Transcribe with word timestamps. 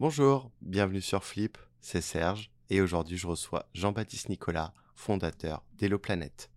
Bonjour, 0.00 0.52
bienvenue 0.62 1.00
sur 1.00 1.24
Flip, 1.24 1.58
c'est 1.80 2.00
Serge, 2.00 2.52
et 2.70 2.80
aujourd'hui 2.80 3.16
je 3.18 3.26
reçois 3.26 3.66
Jean-Baptiste 3.74 4.28
Nicolas, 4.28 4.72
fondateur 4.94 5.64
d'Hello 5.76 5.98
Planète. 5.98 6.50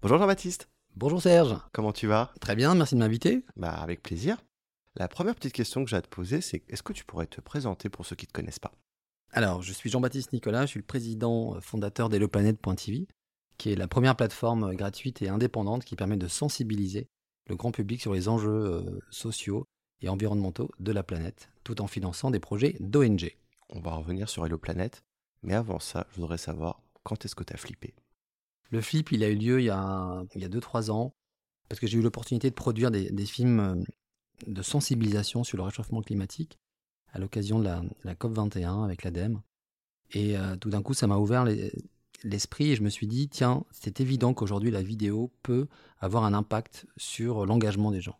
Bonjour 0.00 0.18
Jean-Baptiste, 0.18 0.70
Bonjour 0.94 1.20
Serge. 1.20 1.58
comment 1.72 1.92
tu 1.92 2.06
vas? 2.06 2.32
Très 2.40 2.56
bien, 2.56 2.74
merci 2.74 2.94
de 2.94 3.00
m'inviter. 3.00 3.44
Bah 3.56 3.72
avec 3.72 4.02
plaisir. 4.02 4.38
La 4.94 5.08
première 5.08 5.34
petite 5.34 5.52
question 5.52 5.84
que 5.84 5.90
j'ai 5.90 5.96
à 5.96 6.00
te 6.00 6.08
poser, 6.08 6.40
c'est 6.40 6.62
est-ce 6.70 6.82
que 6.82 6.94
tu 6.94 7.04
pourrais 7.04 7.26
te 7.26 7.42
présenter 7.42 7.90
pour 7.90 8.06
ceux 8.06 8.16
qui 8.16 8.24
ne 8.24 8.28
te 8.28 8.32
connaissent 8.32 8.58
pas? 8.58 8.72
Alors, 9.36 9.60
je 9.60 9.74
suis 9.74 9.90
Jean-Baptiste 9.90 10.32
Nicolas, 10.32 10.62
je 10.62 10.70
suis 10.70 10.80
le 10.80 10.86
président 10.86 11.54
euh, 11.54 11.60
fondateur 11.60 12.08
d'HelloPlanet.tv, 12.08 13.06
qui 13.58 13.70
est 13.70 13.76
la 13.76 13.86
première 13.86 14.16
plateforme 14.16 14.64
euh, 14.64 14.72
gratuite 14.72 15.20
et 15.20 15.28
indépendante 15.28 15.84
qui 15.84 15.94
permet 15.94 16.16
de 16.16 16.26
sensibiliser 16.26 17.10
le 17.46 17.54
grand 17.54 17.70
public 17.70 18.00
sur 18.00 18.14
les 18.14 18.30
enjeux 18.30 18.48
euh, 18.48 18.98
sociaux 19.10 19.66
et 20.00 20.08
environnementaux 20.08 20.70
de 20.80 20.90
la 20.90 21.02
planète, 21.02 21.50
tout 21.64 21.82
en 21.82 21.86
finançant 21.86 22.30
des 22.30 22.40
projets 22.40 22.76
d'ONG. 22.80 23.36
On 23.68 23.80
va 23.80 23.92
revenir 23.92 24.30
sur 24.30 24.46
Hello 24.46 24.56
Planète, 24.56 25.02
mais 25.42 25.52
avant 25.52 25.80
ça, 25.80 26.06
je 26.12 26.20
voudrais 26.22 26.38
savoir 26.38 26.80
quand 27.02 27.22
est-ce 27.26 27.34
que 27.34 27.44
tu 27.44 27.52
as 27.52 27.58
flippé? 27.58 27.94
Le 28.70 28.80
flip, 28.80 29.12
il 29.12 29.22
a 29.22 29.28
eu 29.28 29.36
lieu 29.36 29.60
il 29.60 29.66
y 29.66 29.70
a 29.70 30.24
2-3 30.34 30.90
ans, 30.90 31.12
parce 31.68 31.78
que 31.78 31.86
j'ai 31.86 31.98
eu 31.98 32.02
l'opportunité 32.02 32.48
de 32.48 32.54
produire 32.54 32.90
des, 32.90 33.10
des 33.10 33.26
films 33.26 33.84
de 34.46 34.62
sensibilisation 34.62 35.44
sur 35.44 35.58
le 35.58 35.62
réchauffement 35.62 36.00
climatique 36.00 36.58
à 37.16 37.18
l'occasion 37.18 37.58
de 37.58 37.64
la, 37.64 37.82
la 38.04 38.14
COP21 38.14 38.84
avec 38.84 39.02
l'ADEME. 39.02 39.40
Et 40.12 40.36
euh, 40.36 40.56
tout 40.56 40.70
d'un 40.70 40.82
coup, 40.82 40.94
ça 40.94 41.06
m'a 41.06 41.16
ouvert 41.16 41.44
les- 41.44 41.72
l'esprit 42.22 42.70
et 42.72 42.76
je 42.76 42.82
me 42.82 42.90
suis 42.90 43.06
dit, 43.06 43.28
tiens, 43.28 43.64
c'est 43.72 44.00
évident 44.00 44.34
qu'aujourd'hui 44.34 44.70
la 44.70 44.82
vidéo 44.82 45.32
peut 45.42 45.66
avoir 45.98 46.24
un 46.24 46.34
impact 46.34 46.86
sur 46.96 47.46
l'engagement 47.46 47.90
des 47.90 48.00
gens. 48.00 48.18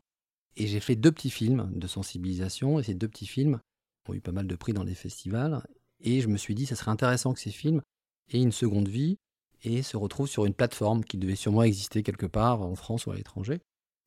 Et 0.56 0.67
j'ai 0.67 0.81
fait 0.81 0.97
deux 0.97 1.12
petits 1.12 1.31
films 1.31 1.71
de 1.75 1.87
sensibilisation 1.87 2.79
et 2.79 2.83
ces 2.83 2.95
deux 2.95 3.09
petits 3.09 3.27
films 3.27 3.61
ont 4.09 4.15
eu 4.15 4.21
pas 4.21 4.33
mal 4.33 4.47
de 4.47 4.56
prix 4.56 4.73
dans 4.73 4.84
les 4.84 4.95
festivals. 4.95 5.62
Et 6.01 6.21
je 6.21 6.28
me 6.28 6.37
suis 6.39 6.55
dit, 6.55 6.67
ça 6.67 6.77
serait 6.77 6.91
intéressant 6.91 7.34
que 7.34 7.41
ces 7.41 7.51
films 7.51 7.83
aient 8.31 8.41
une 8.41 8.53
seconde 8.53 8.89
vie 8.89 9.19
et 9.62 9.83
se 9.83 9.97
retrouvent 9.97 10.28
sur 10.28 10.47
une 10.47 10.55
plateforme 10.55 11.05
qui 11.05 11.19
devait 11.19 11.37
sûrement 11.37 11.62
exister 11.62 12.03
quelque 12.03 12.27
part 12.27 12.62
en 12.62 12.75
France 12.77 13.06
ou 13.06 13.11
à 13.11 13.17
l'étranger. 13.17 13.61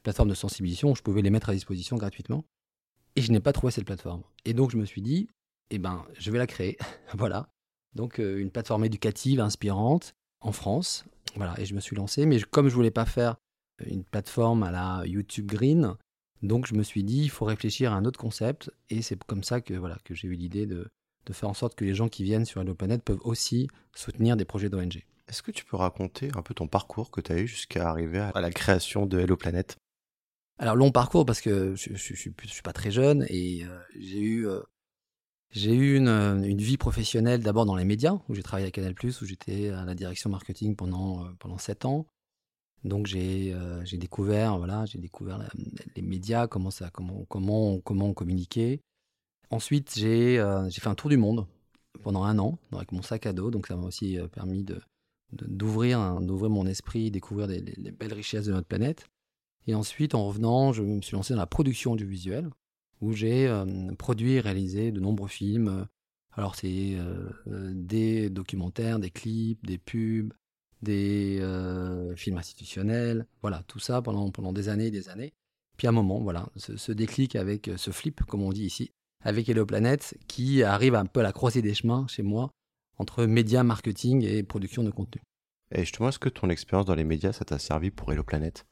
Plateforme 0.04 0.30
de 0.30 0.36
sensibilisation 0.36 0.92
où 0.92 0.96
je 0.96 1.02
pouvais 1.02 1.22
les 1.22 1.30
mettre 1.30 1.50
à 1.50 1.54
disposition 1.54 1.98
gratuitement. 1.98 2.46
Et 3.20 3.22
je 3.22 3.34
n'ai 3.34 3.42
pas 3.42 3.52
trouvé 3.52 3.70
cette 3.70 3.84
plateforme. 3.84 4.24
Et 4.46 4.54
donc 4.54 4.72
je 4.72 4.78
me 4.78 4.86
suis 4.86 5.02
dit, 5.02 5.28
eh 5.72 5.78
ben, 5.78 6.06
je 6.18 6.32
vais 6.32 6.38
la 6.38 6.48
créer. 6.48 6.78
voilà. 7.16 7.50
Donc 7.94 8.18
euh, 8.18 8.40
une 8.40 8.50
plateforme 8.50 8.86
éducative, 8.86 9.42
inspirante, 9.42 10.16
en 10.40 10.54
France. 10.54 11.04
Voilà. 11.36 11.54
Et 11.60 11.66
je 11.66 11.76
me 11.76 11.82
suis 11.82 11.98
lancé. 11.98 12.26
Mais 12.26 12.40
comme 12.40 12.70
je 12.70 12.74
voulais 12.74 12.92
pas 12.92 13.04
faire 13.04 13.36
une 13.86 14.06
plateforme 14.06 14.64
à 14.64 14.72
la 14.72 15.06
YouTube 15.06 15.48
Green, 15.48 15.98
donc 16.44 16.66
je 16.66 16.76
me 16.76 16.82
suis 16.82 17.04
dit, 17.04 17.24
il 17.24 17.30
faut 17.30 17.44
réfléchir 17.44 17.92
à 17.92 17.98
un 17.98 18.06
autre 18.06 18.22
concept. 18.22 18.72
Et 18.90 19.02
c'est 19.02 19.22
comme 19.26 19.44
ça 19.44 19.60
que, 19.60 19.74
voilà, 19.74 19.98
que 20.06 20.16
j'ai 20.16 20.30
eu 20.30 20.36
l'idée 20.36 20.66
de, 20.66 20.90
faire 21.34 21.50
en 21.50 21.54
sorte 21.54 21.76
que 21.76 21.84
les 21.84 21.96
gens 21.96 22.08
qui 22.08 22.24
viennent 22.24 22.46
sur 22.46 22.62
Hello 22.62 22.74
Planet 22.74 23.04
peuvent 23.04 23.20
aussi 23.26 23.68
soutenir 23.94 24.38
des 24.38 24.46
projets 24.46 24.70
d'ONG. 24.70 25.04
Est-ce 25.28 25.44
que 25.44 25.52
tu 25.52 25.66
peux 25.66 25.76
raconter 25.76 26.32
un 26.36 26.42
peu 26.42 26.54
ton 26.54 26.68
parcours 26.68 27.12
que 27.12 27.20
tu 27.20 27.34
as 27.34 27.40
eu 27.40 27.48
jusqu'à 27.48 27.90
arriver 27.90 28.20
à 28.34 28.40
la 28.40 28.50
création 28.50 29.06
de 29.06 29.20
Hello 29.20 29.36
Planète 29.36 29.78
Alors 30.60 30.76
long 30.76 30.92
parcours 30.92 31.26
parce 31.26 31.40
que 31.40 31.74
je, 31.76 31.96
je, 31.96 32.16
suis, 32.16 32.34
pas 32.62 32.74
très 32.74 32.92
jeune 32.92 33.26
et 33.30 33.64
euh, 33.64 33.80
j'ai 33.98 34.20
eu 34.20 34.46
euh, 34.46 34.60
j'ai 35.52 35.74
eu 35.74 35.96
une, 35.96 36.10
euh, 36.10 36.42
une 36.42 36.60
vie 36.60 36.76
professionnelle 36.76 37.42
d'abord 37.42 37.66
dans 37.66 37.78
les 37.78 37.86
médias 37.86 38.20
où 38.28 38.36
j'ai 38.36 38.44
travaillé 38.44 38.68
à 38.68 38.72
Canal+ 38.72 38.94
où 39.04 39.26
j'étais 39.26 39.70
à 39.70 39.86
la 39.86 39.96
direction 39.96 40.30
marketing 40.30 40.76
pendant 40.76 41.26
euh, 41.26 41.30
pendant 41.40 41.58
sept 41.58 41.86
ans. 41.86 42.08
Donc 42.84 43.08
j'ai 43.08 43.56
j'ai 43.84 43.98
découvert 43.98 44.58
voilà 44.58 44.86
j'ai 44.86 45.00
découvert 45.00 45.40
les 45.96 46.02
médias 46.02 46.48
comment 46.48 46.72
ça 46.72 46.90
comment 46.90 47.26
comment 47.30 47.80
comment 47.82 48.08
on 48.08 48.14
communiquait. 48.14 48.82
Ensuite 49.52 49.94
j'ai 49.98 50.38
j'ai 50.70 50.82
fait 50.82 50.88
un 50.90 50.96
tour 50.96 51.10
du 51.10 51.18
monde 51.18 51.46
pendant 52.04 52.24
un 52.24 52.40
an 52.40 52.58
avec 52.74 52.94
mon 52.94 53.02
sac 53.02 53.26
à 53.26 53.34
dos 53.34 53.52
donc 53.52 53.68
ça 53.68 53.76
m'a 53.76 53.86
aussi 53.86 54.18
permis 54.32 54.64
de 54.64 54.82
d'ouvrir 55.34 56.22
d'ouvrir 56.22 56.50
mon 56.50 56.66
esprit 56.68 57.12
découvrir 57.12 57.48
les 57.48 57.92
belles 57.92 58.14
richesses 58.14 58.46
de 58.46 58.54
notre 58.54 58.68
planète. 58.68 59.06
Et 59.68 59.76
ensuite, 59.76 60.16
en 60.16 60.28
revenant, 60.28 60.74
je 60.74 60.84
me 60.84 61.02
suis 61.02 61.16
lancé 61.16 61.34
dans 61.34 61.40
la 61.40 61.46
production 61.46 61.92
audiovisuelle, 61.92 62.50
où 63.02 63.14
j'ai 63.14 63.48
euh, 63.48 63.66
produit 63.98 64.34
et 64.34 64.40
réalisé 64.40 64.92
de 64.92 65.00
nombreux 65.00 65.28
films. 65.28 65.88
Alors, 66.32 66.56
c'est 66.56 66.96
euh, 66.96 67.30
des 67.74 68.30
documentaires, 68.30 69.00
des 69.00 69.12
clips, 69.12 69.66
des 69.66 69.78
pubs, 69.78 70.34
des 70.82 71.40
euh, 71.42 72.16
films 72.16 72.38
institutionnels. 72.38 73.28
Voilà, 73.42 73.64
tout 73.68 73.80
ça 73.80 74.02
pendant, 74.02 74.32
pendant 74.32 74.54
des 74.54 74.70
années 74.70 74.88
et 74.88 74.92
des 74.92 75.10
années. 75.10 75.34
Puis 75.78 75.88
à 75.88 75.92
un 75.92 75.94
moment, 75.94 76.20
voilà, 76.20 76.50
ce, 76.56 76.76
ce 76.76 76.92
déclic 76.92 77.36
avec 77.36 77.72
ce 77.78 77.92
flip, 77.92 78.24
comme 78.26 78.42
on 78.42 78.52
dit 78.52 78.66
ici, 78.66 78.92
avec 79.24 79.48
Hello 79.48 79.66
Planet, 79.66 80.18
qui 80.28 80.64
arrive 80.64 80.96
un 80.96 81.06
peu 81.06 81.22
à 81.22 81.24
la 81.24 81.32
croisée 81.32 81.62
des 81.62 81.74
chemins 81.74 82.06
chez 82.08 82.24
moi, 82.24 82.52
entre 82.98 83.26
médias, 83.26 83.64
marketing 83.64 84.26
et 84.26 84.44
production 84.44 84.84
de 84.84 84.92
contenu. 84.92 85.22
Et 85.74 85.82
justement, 85.82 86.10
est-ce 86.10 86.20
que 86.20 86.30
ton 86.30 86.50
expérience 86.50 86.86
dans 86.86 86.96
les 86.96 87.04
médias, 87.04 87.32
ça 87.32 87.46
t'a 87.46 87.60
servi 87.60 87.92
pour 87.92 88.12
Hello 88.12 88.24
Planète 88.24 88.66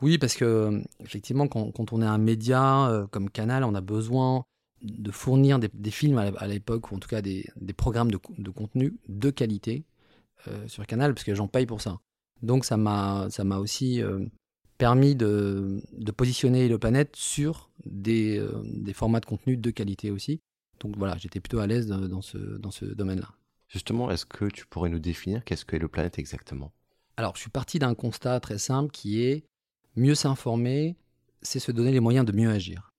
Oui, 0.00 0.18
parce 0.18 0.34
que 0.34 0.82
effectivement, 1.00 1.48
quand, 1.48 1.70
quand 1.72 1.92
on 1.92 2.02
est 2.02 2.06
un 2.06 2.18
média 2.18 2.88
euh, 2.90 3.06
comme 3.08 3.30
Canal, 3.30 3.64
on 3.64 3.74
a 3.74 3.80
besoin 3.80 4.44
de 4.82 5.10
fournir 5.10 5.58
des, 5.58 5.68
des 5.74 5.90
films 5.90 6.18
à 6.18 6.30
l'é- 6.30 6.36
à 6.38 6.46
l'époque, 6.46 6.92
ou 6.92 6.96
en 6.96 6.98
tout 6.98 7.08
cas 7.08 7.20
des, 7.20 7.46
des 7.56 7.72
programmes 7.72 8.10
de, 8.10 8.16
co- 8.16 8.32
de 8.38 8.50
contenu 8.50 8.96
de 9.08 9.30
qualité 9.30 9.84
euh, 10.48 10.68
sur 10.68 10.86
Canal, 10.86 11.14
parce 11.14 11.24
que 11.24 11.34
gens 11.34 11.48
payent 11.48 11.66
pour 11.66 11.80
ça. 11.80 11.98
Donc 12.42 12.64
ça 12.64 12.76
m'a 12.76 13.28
ça 13.30 13.42
m'a 13.44 13.58
aussi 13.58 14.00
euh, 14.02 14.24
permis 14.78 15.16
de, 15.16 15.82
de 15.92 16.12
positionner 16.12 16.68
le 16.68 16.78
planète 16.78 17.16
sur 17.16 17.70
des, 17.84 18.40
des 18.64 18.92
formats 18.92 19.20
de 19.20 19.26
contenu 19.26 19.56
de 19.56 19.70
qualité 19.70 20.12
aussi. 20.12 20.40
Donc 20.80 20.96
voilà, 20.96 21.16
j'étais 21.18 21.40
plutôt 21.40 21.58
à 21.58 21.66
l'aise 21.66 21.88
dans 21.88 21.98
dans 22.08 22.22
ce, 22.22 22.38
dans 22.38 22.70
ce 22.70 22.84
domaine-là. 22.84 23.30
Justement, 23.68 24.10
est-ce 24.12 24.26
que 24.26 24.44
tu 24.44 24.66
pourrais 24.66 24.90
nous 24.90 25.00
définir 25.00 25.44
qu'est-ce 25.44 25.64
que 25.64 25.74
Hello 25.76 25.88
Planète 25.88 26.18
exactement? 26.20 26.72
Alors, 27.16 27.34
je 27.34 27.40
suis 27.40 27.50
parti 27.50 27.80
d'un 27.80 27.94
constat 27.94 28.38
très 28.40 28.58
simple 28.58 28.92
qui 28.92 29.20
est 29.22 29.44
mieux 29.98 30.14
s'informer, 30.14 30.96
c'est 31.42 31.58
se 31.58 31.72
donner 31.72 31.92
les 31.92 32.00
moyens 32.00 32.24
de 32.26 32.32
mieux 32.32 32.50
agir. 32.50 32.92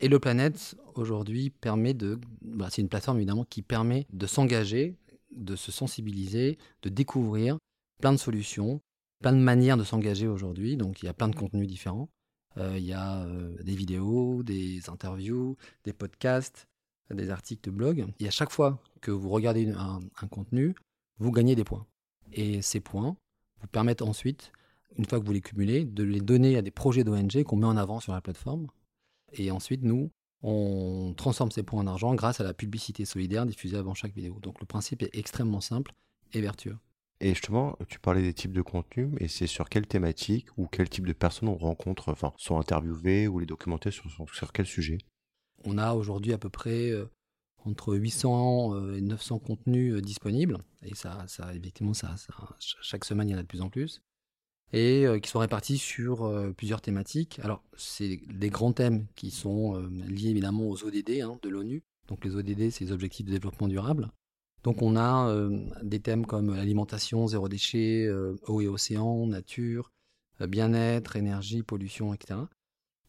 Et 0.00 0.08
le 0.08 0.18
Planète, 0.18 0.76
aujourd'hui, 0.94 1.50
permet 1.50 1.94
de. 1.94 2.18
bah, 2.42 2.68
c'est 2.70 2.82
une 2.82 2.88
plateforme, 2.88 3.18
évidemment, 3.18 3.44
qui 3.44 3.62
permet 3.62 4.06
de 4.12 4.26
s'engager, 4.26 4.96
de 5.34 5.56
se 5.56 5.72
sensibiliser, 5.72 6.58
de 6.82 6.88
découvrir 6.88 7.58
plein 8.00 8.12
de 8.12 8.18
solutions, 8.18 8.80
plein 9.22 9.32
de 9.32 9.38
manières 9.38 9.76
de 9.76 9.84
s'engager 9.84 10.26
aujourd'hui. 10.26 10.76
Donc, 10.76 11.02
il 11.02 11.06
y 11.06 11.08
a 11.08 11.14
plein 11.14 11.28
de 11.28 11.36
contenus 11.36 11.66
différents. 11.66 12.10
Euh, 12.58 12.74
il 12.76 12.84
y 12.84 12.92
a 12.92 13.24
euh, 13.24 13.54
des 13.62 13.74
vidéos, 13.74 14.42
des 14.42 14.88
interviews, 14.90 15.56
des 15.84 15.92
podcasts, 15.92 16.66
des 17.10 17.30
articles 17.30 17.70
de 17.70 17.74
blog. 17.74 18.06
Et 18.18 18.28
à 18.28 18.30
chaque 18.30 18.50
fois 18.50 18.82
que 19.00 19.10
vous 19.10 19.30
regardez 19.30 19.70
un 19.70 20.28
contenu, 20.28 20.74
vous 21.18 21.30
gagnez 21.30 21.54
des 21.54 21.64
points. 21.64 21.86
Et 22.32 22.60
ces 22.62 22.80
points 22.80 23.16
vous 23.60 23.68
permettent 23.68 24.02
ensuite, 24.02 24.52
une 24.96 25.04
fois 25.04 25.20
que 25.20 25.24
vous 25.26 25.32
les 25.32 25.40
cumulez, 25.40 25.84
de 25.84 26.02
les 26.02 26.20
donner 26.20 26.56
à 26.56 26.62
des 26.62 26.70
projets 26.70 27.04
d'ONG 27.04 27.42
qu'on 27.42 27.56
met 27.56 27.66
en 27.66 27.76
avant 27.76 28.00
sur 28.00 28.12
la 28.12 28.20
plateforme. 28.20 28.68
Et 29.32 29.50
ensuite, 29.50 29.82
nous, 29.82 30.10
on 30.42 31.12
transforme 31.16 31.50
ces 31.50 31.62
points 31.62 31.80
en 31.82 31.86
argent 31.86 32.14
grâce 32.14 32.40
à 32.40 32.44
la 32.44 32.54
publicité 32.54 33.04
solidaire 33.04 33.46
diffusée 33.46 33.76
avant 33.76 33.94
chaque 33.94 34.14
vidéo. 34.14 34.38
Donc 34.42 34.60
le 34.60 34.66
principe 34.66 35.02
est 35.02 35.14
extrêmement 35.16 35.60
simple 35.60 35.92
et 36.32 36.40
vertueux. 36.40 36.76
Et 37.20 37.30
justement, 37.30 37.76
tu 37.88 37.98
parlais 37.98 38.20
des 38.22 38.34
types 38.34 38.52
de 38.52 38.60
contenus, 38.60 39.08
et 39.20 39.28
c'est 39.28 39.46
sur 39.46 39.70
quelle 39.70 39.86
thématique 39.86 40.48
ou 40.58 40.66
quel 40.66 40.90
type 40.90 41.06
de 41.06 41.14
personnes 41.14 41.48
on 41.48 41.56
rencontre, 41.56 42.10
enfin, 42.12 42.34
sont 42.36 42.58
interviewées 42.58 43.26
ou 43.26 43.38
les 43.38 43.46
documentaires 43.46 43.92
sur, 43.92 44.04
sur, 44.34 44.52
quel 44.52 44.66
sujet? 44.66 44.98
On 45.64 45.78
a 45.78 45.94
aujourd'hui 45.94 46.34
à 46.34 46.38
peu 46.38 46.50
près 46.50 46.90
euh, 46.90 47.06
entre 47.64 47.94
800 47.96 48.74
euh, 48.74 48.96
et 48.98 49.00
900 49.00 49.38
contenus 49.38 49.94
euh, 49.94 50.02
disponibles. 50.02 50.58
Et 50.82 50.94
ça, 50.94 51.24
ça 51.26 51.54
effectivement, 51.54 51.94
ça, 51.94 52.14
ça- 52.18 52.34
ch- 52.60 52.76
chaque 52.82 53.06
semaine, 53.06 53.28
il 53.28 53.32
y 53.32 53.34
en 53.34 53.38
a 53.38 53.42
de 53.42 53.48
plus 53.48 53.62
en 53.62 53.70
plus. 53.70 54.02
Et 54.72 55.06
euh, 55.06 55.18
qui 55.20 55.30
sont 55.30 55.38
répartis 55.38 55.78
sur 55.78 56.24
euh, 56.24 56.52
plusieurs 56.52 56.80
thématiques. 56.80 57.38
Alors, 57.42 57.62
c'est 57.76 58.20
des 58.28 58.50
grands 58.50 58.72
thèmes 58.72 59.06
qui 59.14 59.30
sont 59.30 59.76
euh, 59.76 59.88
liés 60.08 60.30
évidemment 60.30 60.68
aux 60.68 60.84
ODD 60.84 61.20
hein, 61.22 61.38
de 61.42 61.48
l'ONU. 61.48 61.82
Donc, 62.08 62.24
les 62.24 62.34
ODD, 62.34 62.70
c'est 62.70 62.84
les 62.84 62.92
objectifs 62.92 63.26
de 63.26 63.32
développement 63.32 63.68
durable. 63.68 64.10
Donc, 64.64 64.82
on 64.82 64.96
a 64.96 65.32
des 65.82 66.00
thèmes 66.00 66.26
comme 66.26 66.54
l'alimentation, 66.54 67.28
zéro 67.28 67.48
déchet, 67.48 68.10
eau 68.48 68.60
et 68.60 68.66
océan, 68.66 69.26
nature, 69.28 69.92
bien-être, 70.40 71.14
énergie, 71.14 71.62
pollution, 71.62 72.12
etc. 72.12 72.40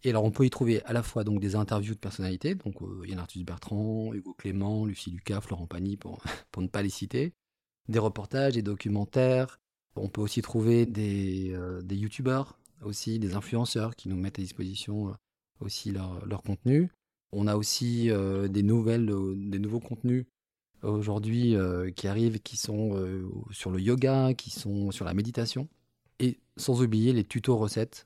Et 0.04 0.12
alors, 0.12 0.24
on 0.24 0.30
peut 0.30 0.46
y 0.46 0.52
trouver 0.52 0.84
à 0.84 0.94
la 0.94 1.02
fois 1.02 1.24
donc 1.24 1.40
des 1.40 1.56
interviews 1.56 1.96
de 1.96 2.00
personnalités, 2.00 2.54
donc 2.54 2.76
Yann 3.06 3.18
Arthus 3.18 3.44
Bertrand, 3.44 4.14
Hugo 4.14 4.36
Clément, 4.36 4.86
Lucie 4.86 5.10
Lucas, 5.10 5.42
Florent 5.42 5.66
Pagny, 5.66 5.98
pour, 5.98 6.22
pour 6.52 6.62
ne 6.62 6.68
pas 6.68 6.84
les 6.84 6.90
citer, 6.90 7.34
des 7.88 8.00
reportages, 8.00 8.54
des 8.54 8.62
documentaires. 8.62 9.60
On 9.98 10.10
peut 10.10 10.22
aussi 10.22 10.42
trouver 10.42 10.86
des, 10.86 11.52
euh, 11.54 11.82
youtubeurs, 11.90 12.58
aussi 12.82 13.20
des 13.20 13.36
influenceurs 13.36 13.96
qui 13.96 14.10
nous 14.10 14.16
mettent 14.16 14.40
à 14.40 14.42
disposition 14.42 15.10
euh, 15.10 15.14
aussi 15.60 15.92
leur, 15.92 16.44
contenu. 16.44 16.90
On 17.32 17.48
a 17.48 17.56
aussi 17.56 18.10
euh, 18.10 18.48
des 18.48 18.64
nouvelles, 18.64 19.10
euh, 19.10 19.34
des 19.36 19.60
nouveaux 19.60 19.80
contenus 19.80 20.26
aujourd'hui 20.84 21.56
qui 21.96 22.08
arrivent, 22.08 22.40
qui 22.40 22.56
sont 22.56 22.96
sur 23.50 23.72
le 23.72 23.82
yoga, 23.82 24.36
qui 24.36 24.52
sont 24.52 24.92
sur 24.92 25.06
la 25.06 25.16
méditation. 25.16 25.68
Et 26.20 26.38
sans 26.56 26.84
oublier 26.84 27.14
les 27.14 27.24
tutos 27.24 27.58
recettes. 27.58 28.06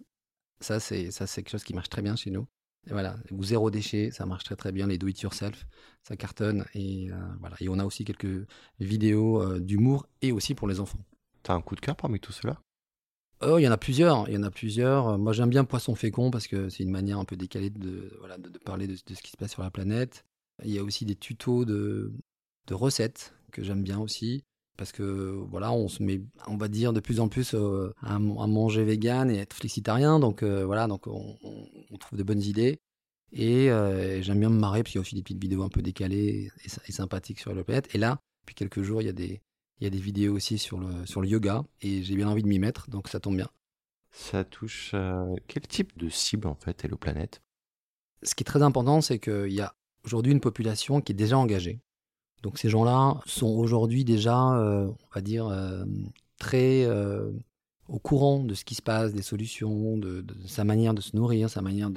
Ça, 0.62 0.80
c'est 0.80 1.12
ça, 1.12 1.28
c'est 1.28 1.44
quelque 1.44 1.52
chose 1.52 1.66
qui 1.66 1.74
marche 1.74 1.90
très 1.90 2.02
bien 2.02 2.16
chez 2.16 2.32
nous. 2.32 2.48
Et 2.88 2.92
voilà, 2.92 3.18
zéro 3.42 3.70
déchet, 3.72 4.10
ça 4.12 4.26
marche 4.26 4.46
très 4.46 4.56
très 4.56 4.72
bien. 4.72 4.88
Les 4.88 4.98
do 4.98 5.08
it 5.10 5.20
yourself, 5.20 5.68
ça 6.02 6.16
cartonne. 6.16 6.64
Et 6.74 7.10
voilà. 7.42 7.58
Et 7.60 7.68
on 7.68 7.78
a 7.78 7.84
aussi 7.84 8.06
quelques 8.06 8.48
vidéos 8.80 9.60
d'humour 9.60 10.08
et 10.22 10.32
aussi 10.32 10.56
pour 10.56 10.70
les 10.70 10.80
enfants. 10.80 11.04
T'as 11.44 11.54
un 11.54 11.62
coup 11.62 11.76
de 11.76 11.82
cœur 11.82 11.96
parmi 11.96 12.20
tout 12.20 12.32
cela 12.32 12.62
Oh, 13.42 13.58
il 13.58 13.64
y 13.64 13.68
en 13.68 13.72
a 13.72 13.78
plusieurs. 13.78 14.30
Il 14.30 14.36
y 14.36 14.38
en 14.38 14.44
a 14.44 14.52
plusieurs. 14.52 15.18
Moi, 15.18 15.34
j'aime 15.34 15.50
bien 15.50 15.64
Poisson 15.64 15.96
fécond 15.96 16.30
parce 16.30 16.48
que 16.48 16.70
c'est 16.70 16.84
une 16.84 16.92
manière 16.92 17.18
un 17.18 17.26
peu 17.26 17.36
décalée 17.36 17.72
de, 17.72 18.16
voilà, 18.20 18.38
de, 18.38 18.50
parler 18.60 18.86
de, 18.88 18.96
ce 18.96 19.22
qui 19.22 19.32
se 19.32 19.38
passe 19.38 19.52
sur 19.52 19.64
la 19.64 19.72
planète. 19.72 20.26
Il 20.64 20.72
y 20.72 20.78
a 20.78 20.84
aussi 20.84 21.06
des 21.06 21.16
tutos 21.16 21.66
de, 21.66 22.14
de 22.68 22.74
recettes 22.76 23.34
que 23.52 23.64
j'aime 23.64 23.82
bien 23.82 24.00
aussi 24.00 24.44
parce 24.78 24.92
que 24.92 25.04
voilà, 25.52 25.72
on 25.72 25.88
se 25.88 26.02
met, 26.02 26.22
on 26.48 26.58
va 26.58 26.68
dire 26.68 26.94
de 26.94 27.00
plus 27.00 27.20
en 27.20 27.30
plus 27.30 27.54
euh, 27.54 27.94
à, 28.02 28.18
manger 28.18 28.84
vegan 28.84 29.30
et 29.30 29.38
être 29.38 29.54
flexitarien. 29.54 30.20
Donc 30.20 30.42
euh, 30.42 30.66
voilà, 30.66 30.88
donc 30.88 31.06
on, 31.08 31.38
trouve 32.00 32.18
de 32.18 32.24
bonnes 32.24 32.42
idées. 32.42 32.80
Et 33.32 33.70
euh, 33.70 34.22
j'aime 34.22 34.40
bien 34.40 34.50
me 34.50 34.60
marrer, 34.60 34.82
puis 34.84 34.94
il 34.94 34.96
y 34.96 34.98
a 34.98 35.02
aussi 35.02 35.16
des 35.16 35.22
petites 35.22 35.42
vidéos 35.42 35.62
un 35.64 35.70
peu 35.70 35.82
décalées 35.82 36.50
et, 36.66 36.92
sympathiques 36.92 37.40
sur 37.40 37.54
le 37.54 37.64
planète. 37.64 37.94
Et 37.94 37.98
là, 37.98 38.20
depuis 38.42 38.56
quelques 38.56 38.82
jours, 38.82 39.02
il 39.02 39.06
y 39.06 39.10
a 39.10 39.14
des, 39.14 39.42
il 39.81 39.86
y 39.86 39.88
a 39.88 39.89
des 39.89 40.00
vidéos 40.00 40.36
aussi 40.36 40.57
sur 40.57 40.80
le, 40.80 41.06
sur 41.06 41.22
le 41.22 41.28
yoga 41.28 41.63
et 41.81 42.04
j'ai 42.04 42.16
bien 42.16 42.28
envie 42.28 42.44
de 42.44 42.48
m'y 42.48 42.60
mettre, 42.60 42.89
donc 42.89 43.07
ça 43.07 43.19
tombe 43.19 43.36
bien. 43.36 43.50
Ça 44.12 44.44
touche 44.44 44.94
quel 45.48 45.68
type 45.68 45.98
de 45.98 46.07
cible 46.07 46.48
en 46.48 46.56
fait 46.56 46.86
Hello 46.86 46.98
Planète? 46.98 47.42
Ce 48.24 48.36
qui 48.36 48.44
est 48.44 48.45
très 48.45 48.62
important, 48.62 49.01
c'est 49.01 49.19
qu'il 49.19 49.51
y 49.51 49.62
a 49.62 49.74
aujourd'hui 50.04 50.31
une 50.31 50.42
population 50.42 51.01
qui 51.01 51.12
est 51.12 51.16
déjà 51.16 51.38
engagée. 51.38 51.80
Donc 52.44 52.57
ces 52.57 52.69
gens-là 52.69 53.19
sont 53.25 53.50
aujourd'hui 53.50 54.04
déjà, 54.04 54.56
euh, 54.57 54.88
on 54.88 55.16
va 55.16 55.22
dire, 55.22 55.48
euh, 55.48 55.84
très 56.38 56.86
euh, 56.86 57.31
au 57.88 58.00
courant 58.00 58.44
de 58.44 58.54
ce 58.54 58.66
qui 58.66 58.75
se 58.75 58.81
passe, 58.81 59.13
des 59.13 59.22
solutions, 59.22 59.98
de, 59.98 60.25
sa 60.48 60.63
manière 60.63 60.94
de 60.94 61.01
se 61.01 61.16
nourrir, 61.16 61.50
sa 61.50 61.62
manière 61.62 61.92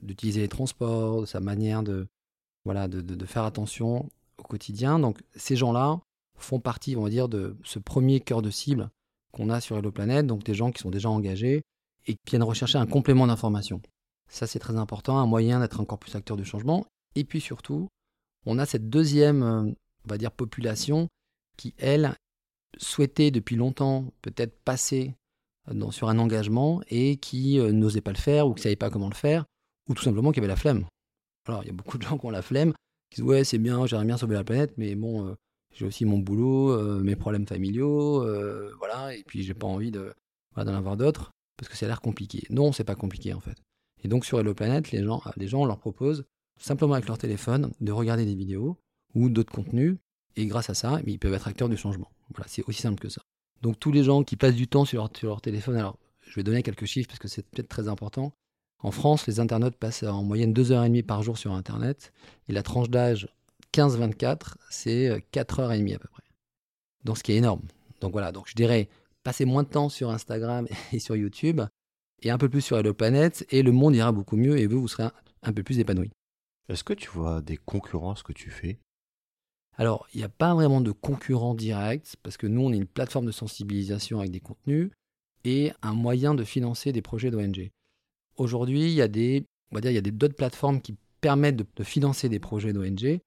d'utiliser 0.00 0.40
les 0.40 0.48
transports, 0.48 1.26
sa 1.26 1.40
manière 1.40 1.82
de, 1.82 2.06
voilà, 2.64 2.86
de, 2.86 3.00
de, 3.00 3.26
faire 3.26 3.44
attention 3.44 4.08
au 4.38 4.42
quotidien. 4.42 4.98
Donc 4.98 5.20
ces 5.34 5.56
gens-là 5.56 6.00
font 6.44 6.60
partie, 6.60 6.96
on 6.96 7.02
va 7.02 7.10
dire, 7.10 7.28
de 7.28 7.56
ce 7.64 7.78
premier 7.78 8.20
cœur 8.20 8.42
de 8.42 8.50
cible 8.50 8.90
qu'on 9.32 9.50
a 9.50 9.60
sur 9.60 9.76
Hello 9.76 9.90
Planet, 9.90 10.26
donc 10.26 10.44
des 10.44 10.54
gens 10.54 10.70
qui 10.70 10.80
sont 10.80 10.90
déjà 10.90 11.08
engagés 11.08 11.62
et 12.06 12.14
qui 12.14 12.30
viennent 12.30 12.42
rechercher 12.42 12.78
un 12.78 12.86
complément 12.86 13.26
d'information. 13.26 13.80
Ça, 14.28 14.46
c'est 14.46 14.58
très 14.58 14.76
important, 14.76 15.18
un 15.18 15.26
moyen 15.26 15.60
d'être 15.60 15.80
encore 15.80 15.98
plus 15.98 16.14
acteur 16.14 16.36
du 16.36 16.44
changement. 16.44 16.86
Et 17.14 17.24
puis 17.24 17.40
surtout, 17.40 17.88
on 18.46 18.58
a 18.58 18.66
cette 18.66 18.88
deuxième, 18.88 19.42
euh, 19.42 19.62
on 19.62 20.08
va 20.08 20.18
dire, 20.18 20.32
population 20.32 21.08
qui, 21.56 21.74
elle, 21.78 22.14
souhaitait 22.78 23.30
depuis 23.30 23.56
longtemps 23.56 24.06
peut-être 24.22 24.58
passer 24.64 25.14
euh, 25.70 25.90
sur 25.90 26.08
un 26.08 26.18
engagement 26.18 26.80
et 26.88 27.16
qui 27.18 27.58
euh, 27.58 27.72
n'osait 27.72 28.00
pas 28.00 28.12
le 28.12 28.18
faire 28.18 28.46
ou 28.48 28.54
qui 28.54 28.60
ne 28.60 28.62
savait 28.64 28.76
pas 28.76 28.90
comment 28.90 29.10
le 29.10 29.14
faire, 29.14 29.44
ou 29.88 29.94
tout 29.94 30.02
simplement 30.02 30.32
qui 30.32 30.40
avait 30.40 30.48
la 30.48 30.56
flemme. 30.56 30.86
Alors, 31.46 31.62
il 31.64 31.66
y 31.66 31.70
a 31.70 31.74
beaucoup 31.74 31.98
de 31.98 32.02
gens 32.02 32.18
qui 32.18 32.26
ont 32.26 32.30
la 32.30 32.42
flemme, 32.42 32.72
qui 33.10 33.20
disent 33.20 33.24
Ouais, 33.24 33.44
c'est 33.44 33.58
bien, 33.58 33.84
j'aimerais 33.86 34.06
bien 34.06 34.16
sauver 34.16 34.34
la 34.34 34.44
planète, 34.44 34.72
mais 34.78 34.94
bon, 34.94 35.36
j'ai 35.72 35.86
aussi 35.86 36.04
mon 36.04 36.18
boulot, 36.18 36.70
euh, 36.70 37.00
mes 37.00 37.16
problèmes 37.16 37.46
familiaux, 37.46 38.22
euh, 38.22 38.72
voilà, 38.78 39.14
et 39.14 39.22
puis 39.24 39.42
j'ai 39.42 39.54
pas 39.54 39.66
envie 39.66 39.90
de, 39.90 40.12
d'en 40.56 40.66
avoir 40.66 40.96
d'autres, 40.96 41.32
parce 41.56 41.68
que 41.68 41.76
ça 41.76 41.86
a 41.86 41.88
l'air 41.88 42.00
compliqué. 42.00 42.46
Non, 42.50 42.72
c'est 42.72 42.84
pas 42.84 42.94
compliqué 42.94 43.32
en 43.34 43.40
fait. 43.40 43.56
Et 44.04 44.08
donc 44.08 44.24
sur 44.24 44.40
Hello 44.40 44.54
Planet, 44.54 44.90
les 44.90 45.04
gens, 45.04 45.22
les 45.36 45.54
on 45.54 45.64
leur 45.64 45.78
propose, 45.78 46.24
simplement 46.60 46.94
avec 46.94 47.08
leur 47.08 47.18
téléphone, 47.18 47.72
de 47.80 47.92
regarder 47.92 48.24
des 48.24 48.34
vidéos 48.34 48.78
ou 49.14 49.28
d'autres 49.28 49.52
contenus, 49.52 49.96
et 50.36 50.46
grâce 50.46 50.70
à 50.70 50.74
ça, 50.74 51.00
ils 51.06 51.18
peuvent 51.18 51.34
être 51.34 51.48
acteurs 51.48 51.68
du 51.68 51.76
changement. 51.76 52.10
Voilà, 52.34 52.48
c'est 52.48 52.64
aussi 52.66 52.80
simple 52.80 53.00
que 53.00 53.08
ça. 53.08 53.22
Donc 53.60 53.78
tous 53.78 53.92
les 53.92 54.02
gens 54.02 54.24
qui 54.24 54.36
passent 54.36 54.54
du 54.54 54.66
temps 54.66 54.84
sur 54.84 54.98
leur, 54.98 55.10
sur 55.16 55.28
leur 55.28 55.40
téléphone, 55.40 55.76
alors 55.76 55.98
je 56.20 56.34
vais 56.34 56.42
donner 56.42 56.62
quelques 56.62 56.86
chiffres 56.86 57.08
parce 57.08 57.18
que 57.18 57.28
c'est 57.28 57.46
peut-être 57.48 57.68
très 57.68 57.88
important. 57.88 58.34
En 58.78 58.90
France, 58.90 59.26
les 59.26 59.38
internautes 59.38 59.76
passent 59.76 60.02
en 60.02 60.24
moyenne 60.24 60.52
2h30 60.52 61.04
par 61.04 61.22
jour 61.22 61.38
sur 61.38 61.52
Internet, 61.52 62.12
et 62.48 62.52
la 62.52 62.62
tranche 62.62 62.90
d'âge 62.90 63.28
15-24, 63.74 64.54
c'est 64.70 65.10
4h30 65.32 65.92
euh, 65.92 65.96
à 65.96 65.98
peu 65.98 66.08
près. 66.08 66.22
Donc 67.04 67.18
ce 67.18 67.22
qui 67.22 67.32
est 67.32 67.36
énorme. 67.36 67.62
Donc 68.00 68.12
voilà, 68.12 68.32
donc 68.32 68.48
je 68.48 68.54
dirais, 68.54 68.88
passez 69.22 69.44
moins 69.44 69.62
de 69.62 69.68
temps 69.68 69.88
sur 69.88 70.10
Instagram 70.10 70.66
et 70.92 70.98
sur 70.98 71.16
YouTube, 71.16 71.62
et 72.22 72.30
un 72.30 72.38
peu 72.38 72.48
plus 72.48 72.60
sur 72.60 72.78
Hello 72.78 72.94
Planet, 72.94 73.46
et 73.50 73.62
le 73.62 73.72
monde 73.72 73.96
ira 73.96 74.12
beaucoup 74.12 74.36
mieux, 74.36 74.58
et 74.58 74.66
vous, 74.66 74.80
vous 74.80 74.88
serez 74.88 75.08
un, 75.42 75.52
peu 75.52 75.62
plus 75.62 75.78
épanoui. 75.78 76.10
Est-ce 76.68 76.84
que 76.84 76.92
tu 76.92 77.08
vois 77.10 77.40
des 77.40 77.56
concurrences 77.56 78.22
que 78.22 78.32
tu 78.32 78.50
fais? 78.50 78.78
Alors, 79.76 80.06
il 80.14 80.18
n'y 80.18 80.24
a 80.24 80.28
pas 80.28 80.54
vraiment 80.54 80.80
de 80.80 80.92
concurrent 80.92 81.54
direct, 81.54 82.16
parce 82.22 82.36
que 82.36 82.46
nous, 82.46 82.60
on 82.60 82.72
est 82.72 82.76
une 82.76 82.86
plateforme 82.86 83.26
de 83.26 83.32
sensibilisation 83.32 84.20
avec 84.20 84.30
des 84.30 84.40
contenus, 84.40 84.90
et 85.44 85.72
un 85.82 85.94
moyen 85.94 86.34
de 86.34 86.44
financer 86.44 86.92
des 86.92 87.02
projets 87.02 87.30
d'ONG. 87.30 87.70
Aujourd'hui, 88.36 88.82
il 88.82 88.94
y 88.94 89.02
a 89.02 89.08
des, 89.08 89.44
on 89.70 89.74
va 89.74 89.80
dire, 89.80 89.90
il 89.90 89.94
y 89.94 89.98
a 89.98 90.02
d'autres 90.02 90.36
plateformes 90.36 90.80
qui 90.80 90.96
permettent 91.20 91.56
de, 91.56 91.66
de 91.74 91.84
financer 91.84 92.28
des 92.28 92.38
projets 92.38 92.72
d'ONG, 92.72 93.20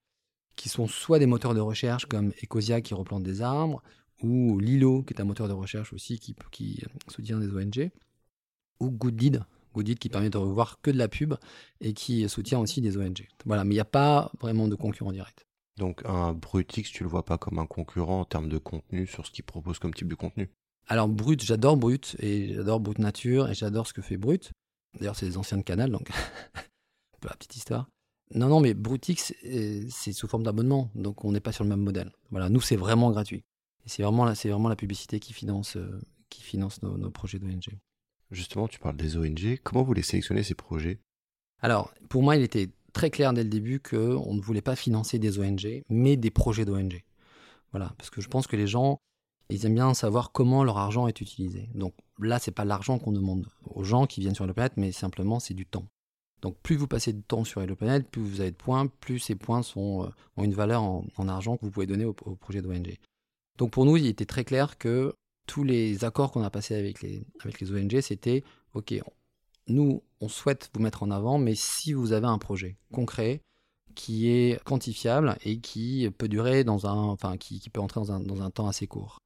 qui 0.56 0.70
sont 0.70 0.88
soit 0.88 1.20
des 1.20 1.26
moteurs 1.26 1.54
de 1.54 1.60
recherche 1.60 2.06
comme 2.06 2.32
Ecosia 2.44 2.82
qui 2.82 2.94
replante 2.94 3.24
des 3.24 3.42
arbres, 3.42 3.82
ou 4.22 4.60
Lilo 4.60 5.04
qui 5.04 5.14
est 5.14 5.22
un 5.22 5.26
moteur 5.26 5.48
de 5.48 5.54
recherche 5.54 5.94
aussi 5.94 6.20
qui, 6.20 6.36
qui 6.52 6.84
soutient 7.08 7.40
des 7.40 7.50
ONG, 7.50 7.92
ou 8.80 8.92
Gooddeed, 8.92 9.44
Gooddeed 9.74 10.00
qui 10.00 10.10
permet 10.10 10.30
de 10.30 10.38
revoir 10.38 10.80
que 10.82 10.92
de 10.92 10.98
la 10.98 11.08
pub 11.08 11.36
et 11.82 11.94
qui 11.94 12.28
soutient 12.30 12.60
aussi 12.60 12.82
des 12.82 12.98
ONG. 12.98 13.28
Voilà, 13.46 13.64
mais 13.64 13.72
il 13.72 13.78
n'y 13.78 13.82
a 13.82 13.86
pas 13.86 14.32
vraiment 14.40 14.68
de 14.68 14.76
concurrent 14.76 15.12
direct. 15.12 15.46
Donc 15.78 16.02
un 16.06 16.34
Brutix, 16.34 16.90
tu 16.90 17.04
le 17.04 17.10
vois 17.10 17.26
pas 17.26 17.38
comme 17.38 17.60
un 17.60 17.66
concurrent 17.66 18.22
en 18.22 18.26
termes 18.26 18.48
de 18.48 18.58
contenu 18.58 19.06
sur 19.08 19.26
ce 19.26 19.32
qu'il 19.32 19.44
propose 19.44 19.80
comme 19.80 19.94
type 19.94 20.08
de 20.08 20.16
contenu? 20.16 20.50
Alors 20.88 21.10
Brut, 21.10 21.44
j'adore 21.44 21.78
Brut 21.78 22.16
et 22.20 22.54
j'adore 22.54 22.80
Brut 22.80 23.00
Nature 23.00 23.50
et 23.50 23.56
j'adore 23.56 23.88
ce 23.88 23.94
que 23.94 24.02
fait 24.02 24.18
Brut. 24.18 24.52
D'ailleurs, 24.98 25.16
c'est 25.16 25.26
des 25.26 25.38
anciens 25.38 25.58
de 25.58 25.64
Canal, 25.64 25.92
donc 25.92 26.10
un 26.12 26.60
peu 27.20 27.28
la 27.28 27.36
petite 27.36 27.56
histoire. 27.56 27.90
Non, 28.34 28.48
non, 28.48 28.60
mais 28.60 28.74
Brutix, 28.74 29.34
euh, 29.46 29.86
c'est 29.90 30.14
sous 30.14 30.28
forme 30.28 30.44
d'abonnement, 30.44 30.90
donc 30.96 31.24
on 31.24 31.32
n'est 31.32 31.40
pas 31.40 31.52
sur 31.52 31.64
le 31.64 31.70
même 31.70 31.82
modèle. 31.82 32.12
Voilà, 32.32 32.50
nous, 32.50 32.62
c'est 32.62 32.76
vraiment 32.76 33.12
gratuit. 33.12 33.44
Et 33.86 33.90
c'est 33.90 34.02
vraiment, 34.02 34.26
la, 34.26 34.34
vraiment 34.34 34.70
la 34.70 34.76
publicité 34.76 35.20
qui 35.20 35.32
finance, 35.32 35.78
euh, 35.78 36.00
qui 36.30 36.42
finance 36.42 36.82
nos, 36.82 37.12
projets 37.12 37.38
d'ONG. 37.38 37.78
Justement, 38.32 38.68
tu 38.68 38.80
parles 38.80 38.98
des 38.98 39.18
ONG. 39.18 39.60
Comment 39.64 39.84
vous 39.84 39.94
les 39.94 40.02
sélectionnez, 40.02 40.42
ces 40.42 40.56
projets? 40.56 41.00
Alors, 41.62 41.94
pour 42.10 42.24
moi, 42.24 42.36
il 42.36 42.42
était 42.42 42.70
très 42.94 43.12
clair 43.12 43.32
dès 43.34 43.44
le 43.44 43.50
début 43.50 43.80
qu'on 43.80 44.34
ne 44.34 44.42
voulait 44.42 44.62
pas 44.62 44.76
financer 44.76 45.20
des 45.20 45.38
ONG, 45.40 45.84
mais 45.90 46.18
des 46.18 46.32
projets 46.32 46.66
d'ONG. 46.66 47.04
Voilà, 47.72 47.94
parce 47.98 48.10
que 48.10 48.22
je 48.22 48.28
pense 48.28 48.48
que 48.48 48.56
les 48.56 48.68
gens, 48.68 48.98
ils 49.50 49.66
aiment 49.68 49.76
bien 49.76 49.94
savoir 49.94 50.32
comment 50.32 50.64
leur 50.64 50.78
argent 50.78 51.08
est 51.08 51.22
utilisé. 51.22 51.70
Donc 51.76 51.94
là, 52.20 52.40
c'est 52.40 52.52
pas 52.52 52.66
l'argent 52.66 52.98
qu'on 52.98 53.12
demande 53.12 53.48
aux 53.66 53.84
gens 53.84 54.08
qui 54.08 54.22
viennent 54.22 54.36
sur 54.36 54.48
le 54.48 54.54
planète, 54.54 54.78
mais 54.78 54.92
simplement 54.92 55.40
c'est 55.40 55.54
du 55.54 55.68
temps. 55.68 55.86
Donc 56.42 56.58
plus 56.62 56.76
vous 56.76 56.88
passez 56.88 57.14
de 57.14 57.22
temps 57.22 57.44
sur 57.44 57.62
Hello 57.62 57.76
Planet, 57.76 58.08
plus 58.08 58.22
vous 58.22 58.42
avez 58.42 58.52
de 58.52 58.56
points, 58.56 58.88
plus 58.88 59.20
ces 59.20 59.36
points 59.36 59.62
euh, 59.62 60.10
ont 60.38 60.44
une 60.44 60.54
valeur 60.54 60.84
en, 60.84 61.28
argent 61.28 61.58
que 61.58 61.66
vous 61.66 61.72
pouvez 61.72 61.88
donner 61.88 62.06
au, 62.06 62.14
projet 62.14 62.62
d'ONG. 62.62 62.98
Donc 63.58 63.72
pour 63.72 63.86
nous, 63.86 63.98
il 63.98 64.06
était 64.06 64.26
très 64.26 64.44
clair 64.44 64.78
que 64.78 65.14
tous 65.48 65.64
les 65.64 66.04
accords 66.04 66.32
qu'on 66.32 66.44
a 66.44 66.50
passés 66.50 66.76
avec 66.76 67.02
les, 67.02 67.26
ONG, 67.72 68.02
c'était, 68.02 68.44
OK, 68.74 68.94
nous, 69.68 70.04
on 70.22 70.28
souhaite 70.28 70.70
vous 70.74 70.82
mettre 70.82 71.04
en 71.04 71.12
avant, 71.12 71.38
mais 71.38 71.56
si 71.56 71.94
vous 71.94 72.12
avez 72.12 72.28
un 72.28 72.38
projet 72.38 72.78
concret 72.92 73.42
qui 73.96 74.30
est 74.30 74.62
quantifiable 74.64 75.38
et 75.44 75.60
qui 75.60 76.10
peut 76.18 76.28
durer 76.28 76.64
dans 76.64 76.86
un, 76.86 76.96
enfin, 76.96 77.38
qui, 77.38 77.62
peut 77.70 77.80
entrer 77.80 78.02
dans 78.02 78.12
un, 78.12 78.20
dans 78.20 78.42
un 78.42 78.52
temps 78.52 78.68
assez 78.68 78.88
court. 78.88 79.20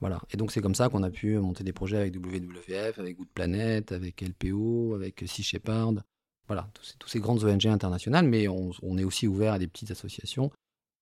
Voilà. 0.00 0.20
Et 0.30 0.36
donc 0.36 0.52
c'est 0.52 0.60
comme 0.60 0.74
ça 0.74 0.88
qu'on 0.88 1.02
a 1.02 1.10
pu 1.10 1.38
monter 1.38 1.64
des 1.64 1.72
projets 1.72 1.96
avec 1.96 2.14
WWF, 2.16 2.98
avec 2.98 3.16
Good 3.16 3.30
Planet, 3.32 3.92
avec 3.92 4.20
LPO, 4.20 4.94
avec 4.94 5.24
Sea 5.26 5.42
Shepherd, 5.42 6.02
voilà, 6.46 6.68
tous 6.98 7.08
ces, 7.08 7.20
grandes 7.20 7.42
ONG 7.44 7.66
internationales, 7.66 8.26
mais 8.26 8.48
on, 8.48 8.98
est 8.98 9.04
aussi 9.04 9.26
ouvert 9.26 9.54
à 9.54 9.58
des 9.58 9.66
petites 9.66 9.90
associations. 9.90 10.50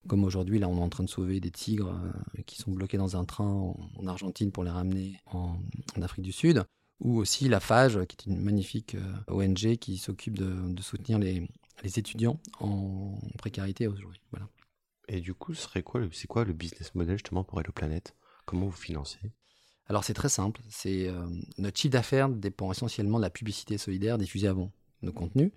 Comme 0.08 0.24
aujourd'hui, 0.24 0.58
là, 0.58 0.68
on 0.68 0.76
est 0.76 0.82
en 0.82 0.88
train 0.88 1.04
de 1.04 1.08
sauver 1.08 1.40
des 1.40 1.50
tigres 1.50 1.94
euh, 1.94 2.42
qui 2.46 2.56
sont 2.56 2.72
bloqués 2.72 2.98
dans 2.98 3.16
un 3.16 3.24
train 3.24 3.74
en, 3.96 4.06
Argentine 4.06 4.52
pour 4.52 4.64
les 4.64 4.70
ramener 4.70 5.20
en, 5.26 5.56
Afrique 6.02 6.24
du 6.24 6.32
Sud. 6.32 6.64
Ou 7.00 7.18
aussi 7.18 7.48
la 7.48 7.60
FAGE, 7.60 8.04
qui 8.06 8.16
est 8.16 8.30
une 8.30 8.40
magnifique 8.40 8.94
euh, 8.94 9.32
ONG 9.32 9.76
qui 9.76 9.98
s'occupe 9.98 10.38
de, 10.38 10.80
soutenir 10.80 11.18
les, 11.18 11.46
étudiants 11.82 12.38
en 12.60 13.18
précarité 13.38 13.86
aujourd'hui. 13.86 14.20
Voilà. 14.30 14.48
Et 15.08 15.20
du 15.20 15.34
coup, 15.34 15.54
c'est 15.54 15.82
quoi, 15.82 16.00
quoi 16.28 16.44
le 16.44 16.52
business 16.52 16.94
model 16.94 17.16
justement 17.16 17.44
pour 17.44 17.60
Hello 17.60 17.72
Planète 17.72 18.14
Comment 18.46 18.66
vous 18.66 18.72
financez? 18.72 19.32
Alors 19.86 20.02
c'est 20.02 20.14
très 20.14 20.30
simple, 20.30 20.62
c'est 20.70 21.08
euh, 21.08 21.26
notre 21.58 21.78
chiffre 21.78 21.92
d'affaires 21.92 22.30
dépend 22.30 22.72
essentiellement 22.72 23.18
de 23.18 23.22
la 23.22 23.30
publicité 23.30 23.76
solidaire 23.76 24.16
diffusée 24.16 24.48
avant 24.48 24.72
nos 25.04 25.12
contenus. 25.12 25.52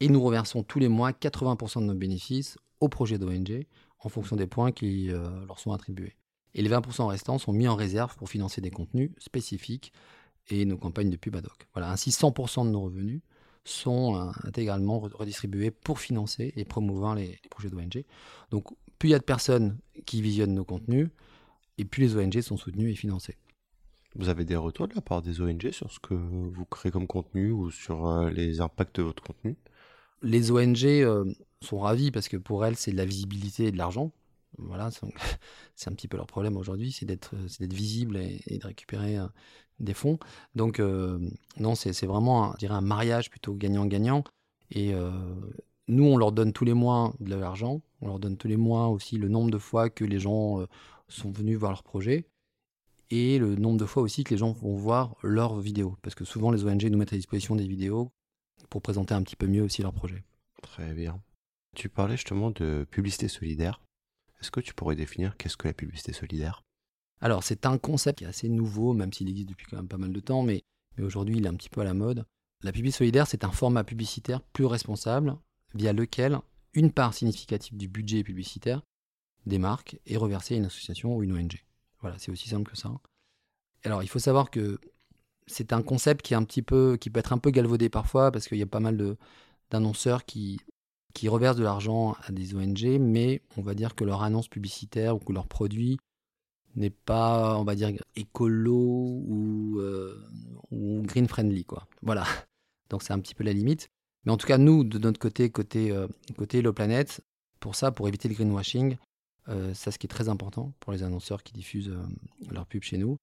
Et 0.00 0.08
nous 0.08 0.22
reversons 0.22 0.62
tous 0.62 0.78
les 0.78 0.88
mois 0.88 1.12
80% 1.12 1.80
de 1.80 1.86
nos 1.86 1.94
bénéfices 1.94 2.58
au 2.80 2.88
projet 2.88 3.18
d'ONG 3.18 3.66
en 4.00 4.08
fonction 4.08 4.36
des 4.36 4.46
points 4.46 4.72
qui 4.72 5.10
euh, 5.10 5.28
leur 5.46 5.58
sont 5.58 5.72
attribués. 5.72 6.14
Et 6.54 6.62
les 6.62 6.70
20% 6.70 7.06
restants 7.06 7.38
sont 7.38 7.52
mis 7.52 7.68
en 7.68 7.74
réserve 7.74 8.16
pour 8.16 8.28
financer 8.28 8.60
des 8.60 8.70
contenus 8.70 9.10
spécifiques 9.18 9.92
et 10.48 10.64
nos 10.64 10.76
campagnes 10.76 11.10
de 11.10 11.16
pub 11.16 11.36
ad 11.36 11.46
hoc. 11.46 11.66
Voilà, 11.72 11.90
ainsi 11.90 12.10
100% 12.10 12.66
de 12.66 12.70
nos 12.70 12.82
revenus 12.82 13.20
sont 13.64 14.16
euh, 14.16 14.30
intégralement 14.44 15.00
redistribués 15.00 15.70
pour 15.70 15.98
financer 15.98 16.52
et 16.56 16.64
promouvoir 16.64 17.14
les, 17.14 17.38
projets 17.50 17.68
d'ONG. 17.68 18.04
Donc 18.50 18.68
plus 18.98 19.10
il 19.10 19.12
y 19.12 19.14
a 19.14 19.18
de 19.18 19.24
personnes 19.24 19.78
qui 20.06 20.22
visionnent 20.22 20.54
nos 20.54 20.64
contenus, 20.64 21.08
et 21.78 21.84
plus 21.84 22.02
les 22.02 22.16
ONG 22.16 22.40
sont 22.40 22.56
soutenues 22.56 22.90
et 22.90 22.94
financées. 22.94 23.36
Vous 24.18 24.30
avez 24.30 24.46
des 24.46 24.56
retours 24.56 24.88
de 24.88 24.94
la 24.94 25.02
part 25.02 25.20
des 25.20 25.42
ONG 25.42 25.70
sur 25.72 25.92
ce 25.92 26.00
que 26.00 26.14
vous 26.14 26.64
créez 26.64 26.90
comme 26.90 27.06
contenu 27.06 27.50
ou 27.50 27.70
sur 27.70 28.06
euh, 28.06 28.30
les 28.30 28.62
impacts 28.62 28.96
de 28.96 29.02
votre 29.02 29.22
contenu? 29.22 29.56
Les 30.22 30.50
ONG 30.50 30.84
euh, 30.84 31.24
sont 31.62 31.78
ravis 31.78 32.10
parce 32.10 32.28
que 32.28 32.38
pour 32.38 32.64
elles, 32.64 32.76
c'est 32.76 32.92
de 32.92 32.96
la 32.96 33.04
visibilité 33.04 33.64
et 33.64 33.72
de 33.72 33.76
l'argent. 33.76 34.12
Voilà, 34.56 34.90
c'est 34.90 35.06
un 35.90 35.94
petit 35.94 36.08
peu 36.08 36.16
leur 36.16 36.26
problème 36.26 36.56
aujourd'hui, 36.56 36.92
c'est 36.92 37.04
d'être 37.04 37.34
visible 37.60 38.16
et, 38.16 38.58
de 38.58 38.66
récupérer 38.66 39.18
euh, 39.18 39.26
des 39.80 39.92
fonds. 39.92 40.18
Donc, 40.54 40.80
non, 41.58 41.74
c'est 41.74 42.06
vraiment, 42.06 42.52
je 42.54 42.60
dirais, 42.60 42.74
un 42.74 42.80
mariage 42.80 43.28
plutôt 43.28 43.52
gagnant-gagnant. 43.52 44.24
Et 44.70 44.94
nous, 45.86 46.04
on 46.04 46.16
leur 46.16 46.32
donne 46.32 46.54
tous 46.54 46.64
les 46.64 46.72
mois 46.72 47.12
de 47.20 47.34
l'argent. 47.34 47.82
On 48.00 48.08
leur 48.08 48.18
donne 48.18 48.38
tous 48.38 48.48
les 48.48 48.56
mois 48.56 48.88
aussi 48.88 49.18
le 49.18 49.28
nombre 49.28 49.50
de 49.50 49.58
fois 49.58 49.90
que 49.90 50.06
les 50.06 50.18
gens 50.18 50.66
sont 51.08 51.30
venus 51.30 51.58
voir 51.58 51.72
leur 51.72 51.82
projet 51.82 52.24
et 53.10 53.38
le 53.38 53.56
nombre 53.56 53.78
de 53.78 53.86
fois 53.86 54.02
aussi 54.02 54.24
que 54.24 54.34
les 54.34 54.38
gens 54.38 54.52
vont 54.52 54.74
voir 54.74 55.16
leurs 55.22 55.58
vidéos. 55.60 55.96
Parce 56.02 56.14
que 56.14 56.24
souvent, 56.24 56.50
les 56.50 56.64
ONG 56.64 56.84
nous 56.84 56.98
mettent 56.98 57.12
à 57.12 57.16
disposition 57.16 57.56
des 57.56 57.66
vidéos 57.66 58.10
pour 58.70 58.82
présenter 58.82 59.14
un 59.14 59.22
petit 59.22 59.36
peu 59.36 59.46
mieux 59.46 59.62
aussi 59.62 59.82
leur 59.82 59.92
projet. 59.92 60.24
Très 60.62 60.92
bien. 60.94 61.20
Tu 61.74 61.88
parlais 61.88 62.16
justement 62.16 62.50
de 62.50 62.86
publicité 62.90 63.28
solidaire. 63.28 63.80
Est-ce 64.40 64.50
que 64.50 64.60
tu 64.60 64.74
pourrais 64.74 64.96
définir 64.96 65.36
qu'est-ce 65.36 65.56
que 65.56 65.68
la 65.68 65.74
publicité 65.74 66.12
solidaire? 66.12 66.62
Alors, 67.20 67.42
c'est 67.42 67.66
un 67.66 67.78
concept 67.78 68.18
qui 68.18 68.24
est 68.24 68.28
assez 68.28 68.48
nouveau, 68.48 68.92
même 68.92 69.12
s'il 69.12 69.28
existe 69.28 69.48
depuis 69.48 69.66
quand 69.66 69.76
même 69.76 69.88
pas 69.88 69.96
mal 69.96 70.12
de 70.12 70.20
temps, 70.20 70.42
mais, 70.42 70.64
mais 70.96 71.04
aujourd'hui, 71.04 71.36
il 71.38 71.46
est 71.46 71.48
un 71.48 71.54
petit 71.54 71.70
peu 71.70 71.80
à 71.80 71.84
la 71.84 71.94
mode. 71.94 72.26
La 72.62 72.72
publicité 72.72 72.98
solidaire, 72.98 73.26
c'est 73.26 73.44
un 73.44 73.50
format 73.50 73.84
publicitaire 73.84 74.42
plus 74.42 74.66
responsable 74.66 75.36
via 75.74 75.92
lequel 75.92 76.38
une 76.74 76.92
part 76.92 77.14
significative 77.14 77.76
du 77.76 77.88
budget 77.88 78.22
publicitaire 78.22 78.82
des 79.46 79.58
marques 79.58 79.98
est 80.06 80.16
reversée 80.16 80.54
à 80.54 80.58
une 80.58 80.66
association 80.66 81.16
ou 81.16 81.22
une 81.22 81.32
ONG. 81.32 81.64
Voilà, 82.00 82.18
c'est 82.18 82.30
aussi 82.30 82.48
simple 82.48 82.70
que 82.70 82.76
ça. 82.76 82.90
Alors, 83.84 84.02
il 84.02 84.08
faut 84.08 84.18
savoir 84.18 84.50
que 84.50 84.78
c'est 85.46 85.72
un 85.72 85.82
concept 85.82 86.22
qui 86.22 86.34
est 86.34 86.36
un 86.36 86.44
petit 86.44 86.62
peu, 86.62 86.96
qui 87.00 87.10
peut 87.10 87.20
être 87.20 87.32
un 87.32 87.38
peu 87.38 87.50
galvaudé 87.50 87.88
parfois 87.88 88.30
parce 88.32 88.48
qu'il 88.48 88.58
y 88.58 88.62
a 88.62 88.66
pas 88.66 88.80
mal 88.80 88.96
de, 88.96 89.16
d'annonceurs 89.70 90.24
qui, 90.24 90.58
qui 91.14 91.28
reversent 91.28 91.56
de 91.56 91.64
l'argent 91.64 92.16
à 92.26 92.32
des 92.32 92.54
ONG, 92.54 92.98
mais 93.00 93.42
on 93.56 93.62
va 93.62 93.74
dire 93.74 93.94
que 93.94 94.04
leur 94.04 94.22
annonce 94.22 94.48
publicitaire 94.48 95.16
ou 95.16 95.18
que 95.18 95.32
leur 95.32 95.46
produit 95.46 95.98
n'est 96.74 96.90
pas, 96.90 97.56
on 97.58 97.64
va 97.64 97.74
dire, 97.74 97.90
écolo 98.16 98.74
ou, 98.74 99.78
euh, 99.78 100.22
ou 100.70 101.02
green 101.02 101.26
friendly, 101.26 101.64
quoi. 101.64 101.86
Voilà. 102.02 102.24
Donc 102.90 103.02
c'est 103.02 103.12
un 103.12 103.20
petit 103.20 103.34
peu 103.34 103.44
la 103.44 103.52
limite. 103.52 103.88
Mais 104.24 104.32
en 104.32 104.36
tout 104.36 104.46
cas, 104.46 104.58
nous, 104.58 104.84
de 104.84 104.98
notre 104.98 105.18
côté, 105.18 105.50
côté, 105.50 105.90
euh, 105.90 106.08
côté 106.36 106.58
Hello 106.58 106.72
Planet, 106.72 107.20
pour 107.60 107.76
ça, 107.76 107.92
pour 107.92 108.08
éviter 108.08 108.28
le 108.28 108.34
greenwashing, 108.34 108.96
euh, 109.48 109.74
ça, 109.74 109.92
ce 109.92 109.98
qui 109.98 110.06
est 110.06 110.08
très 110.08 110.28
important 110.28 110.72
pour 110.80 110.92
les 110.92 111.02
annonceurs 111.02 111.42
qui 111.42 111.52
diffusent 111.52 111.90
euh, 111.90 112.02
leur 112.50 112.66
pub 112.66 112.82
chez 112.82 112.98
nous. 112.98 113.16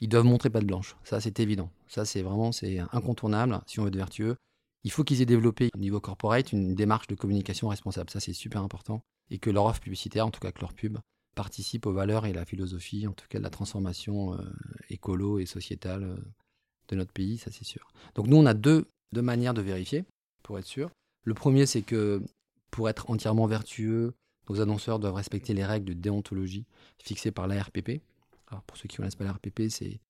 Ils 0.00 0.08
doivent 0.08 0.24
montrer 0.24 0.50
pas 0.50 0.60
de 0.60 0.66
blanche. 0.66 0.96
Ça, 1.04 1.20
c'est 1.20 1.40
évident. 1.40 1.70
Ça, 1.88 2.04
c'est 2.04 2.22
vraiment 2.22 2.52
c'est 2.52 2.78
incontournable 2.92 3.60
si 3.66 3.80
on 3.80 3.82
veut 3.82 3.88
être 3.88 3.96
vertueux. 3.96 4.36
Il 4.82 4.90
faut 4.90 5.04
qu'ils 5.04 5.20
aient 5.20 5.26
développé 5.26 5.68
au 5.74 5.78
niveau 5.78 6.00
corporate 6.00 6.52
une 6.52 6.74
démarche 6.74 7.06
de 7.06 7.14
communication 7.14 7.68
responsable. 7.68 8.08
Ça, 8.10 8.20
c'est 8.20 8.32
super 8.32 8.62
important. 8.62 9.02
Et 9.30 9.38
que 9.38 9.50
leur 9.50 9.66
offre 9.66 9.80
publicitaire, 9.80 10.26
en 10.26 10.30
tout 10.30 10.40
cas 10.40 10.52
que 10.52 10.60
leur 10.60 10.72
pub, 10.72 10.98
participe 11.34 11.86
aux 11.86 11.92
valeurs 11.92 12.26
et 12.26 12.30
à 12.30 12.34
la 12.34 12.44
philosophie, 12.44 13.06
en 13.06 13.12
tout 13.12 13.26
cas 13.28 13.38
de 13.38 13.44
la 13.44 13.50
transformation 13.50 14.34
euh, 14.34 14.38
écolo 14.88 15.38
et 15.38 15.46
sociétale 15.46 16.16
de 16.88 16.96
notre 16.96 17.12
pays, 17.12 17.38
ça 17.38 17.50
c'est 17.52 17.64
sûr. 17.64 17.92
Donc 18.14 18.26
nous, 18.26 18.36
on 18.36 18.46
a 18.46 18.54
deux, 18.54 18.86
deux 19.12 19.22
manières 19.22 19.54
de 19.54 19.62
vérifier, 19.62 20.04
pour 20.42 20.58
être 20.58 20.66
sûr. 20.66 20.90
Le 21.24 21.34
premier, 21.34 21.66
c'est 21.66 21.82
que 21.82 22.22
pour 22.70 22.88
être 22.88 23.10
entièrement 23.10 23.46
vertueux, 23.46 24.14
nos 24.50 24.60
annonceurs 24.60 24.98
doivent 24.98 25.14
respecter 25.14 25.54
les 25.54 25.64
règles 25.64 25.86
de 25.86 25.92
déontologie 25.94 26.66
fixées 27.02 27.30
par 27.30 27.46
l'ARPP. 27.46 28.00
Alors 28.48 28.62
pour 28.64 28.76
ceux 28.76 28.88
qui 28.88 28.94
ne 28.94 28.98
connaissent 28.98 29.16
pas 29.16 29.24
l'ARPP, 29.24 29.68
c'est 29.68 30.00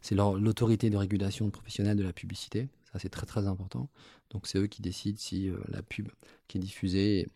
c'est 0.00 0.14
l'autorité 0.14 0.88
de 0.88 0.96
régulation 0.96 1.50
professionnelle 1.50 1.96
de 1.96 2.02
la 2.02 2.12
publicité. 2.12 2.68
Ça, 2.92 2.98
c'est 2.98 3.10
très 3.10 3.26
très 3.26 3.46
important. 3.46 3.90
Donc, 4.30 4.46
c'est 4.46 4.58
eux 4.58 4.66
qui 4.66 4.82
décident 4.82 5.18
si 5.18 5.48
euh, 5.48 5.58
la 5.68 5.82
pub 5.82 6.08
qui 6.48 6.58
est 6.58 6.60
diffusée 6.60 7.28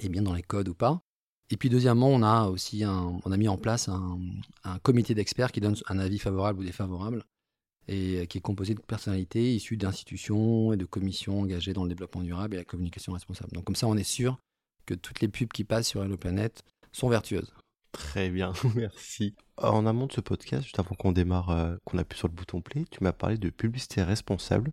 est 0.00 0.08
bien 0.08 0.22
dans 0.22 0.34
les 0.34 0.42
codes 0.42 0.68
ou 0.68 0.74
pas. 0.74 1.02
Et 1.50 1.56
puis, 1.56 1.68
deuxièmement, 1.68 2.08
on 2.08 2.22
a 2.22 2.48
aussi 2.48 2.84
on 2.84 3.32
a 3.32 3.36
mis 3.36 3.48
en 3.48 3.56
place 3.56 3.88
un, 3.88 4.18
un 4.64 4.78
comité 4.80 5.14
d'experts 5.14 5.52
qui 5.52 5.60
donne 5.60 5.76
un 5.88 5.98
avis 5.98 6.18
favorable 6.18 6.60
ou 6.60 6.64
défavorable 6.64 7.24
et 7.88 8.26
qui 8.28 8.38
est 8.38 8.40
composé 8.40 8.74
de 8.74 8.80
personnalités 8.80 9.54
issues 9.54 9.76
d'institutions 9.76 10.72
et 10.72 10.76
de 10.76 10.84
commissions 10.84 11.40
engagées 11.40 11.72
dans 11.72 11.82
le 11.82 11.88
développement 11.88 12.22
durable 12.22 12.54
et 12.54 12.58
la 12.58 12.64
communication 12.64 13.12
responsable. 13.12 13.52
Donc, 13.52 13.64
comme 13.64 13.76
ça, 13.76 13.88
on 13.88 13.96
est 13.96 14.04
sûr 14.04 14.38
que 14.90 14.94
toutes 14.94 15.20
les 15.20 15.28
pubs 15.28 15.52
qui 15.52 15.62
passent 15.62 15.88
sur 15.88 16.02
Hello 16.02 16.16
Planet 16.16 16.64
sont 16.90 17.08
vertueuses. 17.08 17.54
Très 17.92 18.28
bien, 18.28 18.52
merci. 18.74 19.36
En 19.56 19.86
amont 19.86 20.06
de 20.06 20.12
ce 20.12 20.20
podcast, 20.20 20.64
juste 20.64 20.80
avant 20.80 20.96
qu'on 20.96 21.12
démarre, 21.12 21.50
euh, 21.50 21.76
qu'on 21.84 21.98
appuie 21.98 22.18
sur 22.18 22.26
le 22.26 22.34
bouton 22.34 22.60
play, 22.60 22.84
tu 22.90 23.04
m'as 23.04 23.12
parlé 23.12 23.38
de 23.38 23.50
publicité 23.50 24.02
responsable. 24.02 24.72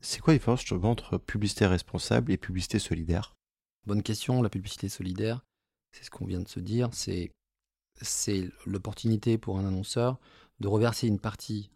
C'est 0.00 0.20
quoi 0.20 0.32
la 0.32 0.38
différence 0.38 0.64
entre 0.84 1.18
publicité 1.18 1.66
responsable 1.66 2.30
et 2.30 2.36
publicité 2.36 2.78
solidaire? 2.78 3.34
Bonne 3.86 4.04
question, 4.04 4.40
la 4.40 4.50
publicité 4.50 4.88
solidaire, 4.88 5.44
c'est 5.90 6.04
ce 6.04 6.10
qu'on 6.10 6.26
vient 6.26 6.40
de 6.40 6.48
se 6.48 6.60
dire, 6.60 6.88
c'est 6.92 7.32
c'est 8.02 8.48
l'opportunité 8.64 9.36
pour 9.36 9.58
un 9.58 9.66
annonceur 9.66 10.18
de 10.60 10.68
reverser 10.68 11.06
une 11.06 11.18
partie 11.18 11.70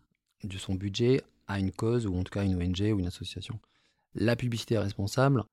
de 0.45 0.57
son 0.57 0.75
budget 0.75 1.23
à 1.49 1.59
une 1.59 1.73
cause 1.73 2.07
ou 2.07 2.17
en 2.17 2.23
tout 2.23 2.33
cas 2.33 2.45
une 2.45 2.55
ONG 2.55 2.81
ou 2.95 3.01
une 3.01 3.09
association. 3.09 3.59
La 4.15 4.37
publicité 4.37 4.79
responsable, 4.79 5.45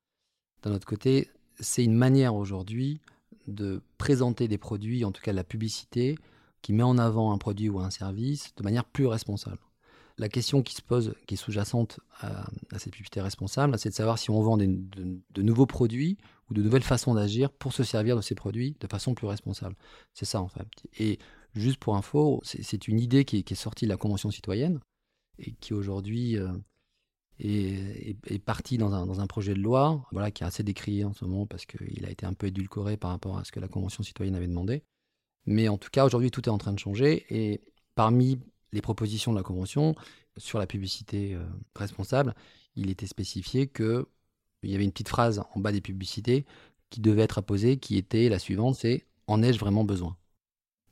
d'un 0.62 0.74
autre 0.74 0.88
côté, 0.88 1.30
c'est 1.60 1.84
une 1.84 1.96
manière 1.96 2.36
aujourd'hui 2.36 3.00
de 3.48 3.82
présenter 3.98 4.48
des 4.48 4.58
produits, 4.58 5.06
en 5.06 5.12
tout 5.12 5.22
cas 5.22 5.34
la 5.34 5.44
publicité, 5.44 6.18
qui 6.62 6.74
met 6.74 6.84
en 6.84 6.98
avant 6.98 7.32
un 7.32 7.38
produit 7.38 7.70
ou 7.70 7.80
un 7.80 7.90
service 7.90 8.54
de 8.56 8.64
manière 8.64 8.86
plus 8.86 9.08
responsable. 9.08 9.60
La 10.18 10.30
question 10.30 10.62
qui 10.62 10.76
se 10.76 10.82
pose, 10.82 11.16
qui 11.26 11.34
est 11.34 11.38
sous-jacente 11.38 12.00
à, 12.20 12.46
cette 12.78 12.94
publicité 12.94 13.22
responsable, 13.22 13.80
c'est 13.80 13.90
de 13.90 13.96
savoir 13.96 14.20
si 14.20 14.30
on 14.30 14.42
vend 14.42 14.58
de, 14.58 15.42
nouveaux 15.42 15.66
produits 15.66 16.18
ou 16.50 16.54
de 16.54 16.62
nouvelles 16.62 16.84
façons 16.84 17.16
d'agir 17.16 17.50
pour 17.50 17.74
se 17.74 17.84
servir 17.84 18.16
de 18.16 18.22
ces 18.22 18.36
produits 18.36 18.76
de 18.80 18.88
façon 18.88 19.16
plus 19.16 19.26
responsable. 19.26 19.76
C'est 20.14 20.26
ça 20.26 20.42
en 20.42 20.48
fait. 20.48 20.68
Et 21.00 21.18
juste 21.56 21.78
pour 21.78 21.96
info, 21.96 22.40
c'est 22.44 22.88
une 22.88 23.00
idée 23.00 23.26
qui 23.26 23.38
est, 23.38 23.56
sortie 23.56 23.86
de 23.86 23.90
la 23.90 23.98
Convention 23.98 24.30
citoyenne 24.30 24.80
et 25.40 25.54
qui 25.54 25.74
aujourd'hui 25.74 26.38
euh, 26.38 26.50
est, 27.42 28.40
parti 28.40 28.78
dans 28.78 28.94
un, 28.94 29.28
projet 29.28 29.54
de 29.54 29.60
loi 29.60 30.06
voilà, 30.12 30.32
qui 30.32 30.44
est 30.44 30.46
assez 30.46 30.64
décrié 30.64 31.04
en 31.04 31.14
ce 31.14 31.26
moment 31.26 31.46
parce 31.46 31.66
qu'il 31.66 32.06
a 32.06 32.10
été 32.10 32.26
un 32.26 32.34
peu 32.34 32.48
édulcoré 32.48 32.98
par 32.98 33.12
rapport 33.12 33.38
à 33.38 33.44
ce 33.44 33.52
que 33.52 33.60
la 33.60 33.68
Convention 33.68 34.04
citoyenne 34.04 34.36
avait 34.36 34.48
demandé. 34.48 34.84
Mais 35.46 35.68
en 35.68 35.78
tout 35.78 35.90
cas, 35.92 36.06
aujourd'hui, 36.06 36.32
tout 36.32 36.44
est 36.48 36.52
en 36.52 36.58
train 36.58 36.74
de 36.74 36.80
changer. 36.80 37.26
Et 37.30 37.62
parmi 37.96 38.40
les 38.72 38.82
propositions 38.82 39.32
de 39.32 39.38
la 39.38 39.44
Convention 39.44 39.96
sur 40.38 40.60
la 40.60 40.68
publicité 40.68 41.34
euh, 41.34 41.44
responsable, 41.76 42.36
il 42.76 42.90
était 42.90 43.08
spécifié 43.08 43.68
qu'il 43.68 44.06
y 44.64 44.76
avait 44.76 44.86
une 44.86 44.92
petite 44.92 45.10
phrase 45.10 45.44
en 45.54 45.60
bas 45.60 45.72
des 45.72 45.82
publicités 45.82 46.46
qui 46.90 47.02
devait 47.02 47.24
être 47.24 47.40
apposée, 47.40 47.78
qui 47.78 47.98
était 47.98 48.30
la 48.30 48.40
suivante, 48.40 48.76
c'est 48.76 49.08
«En 49.28 49.42
ai-je 49.42 49.60
vraiment 49.60 49.84
besoin?» 49.84 50.18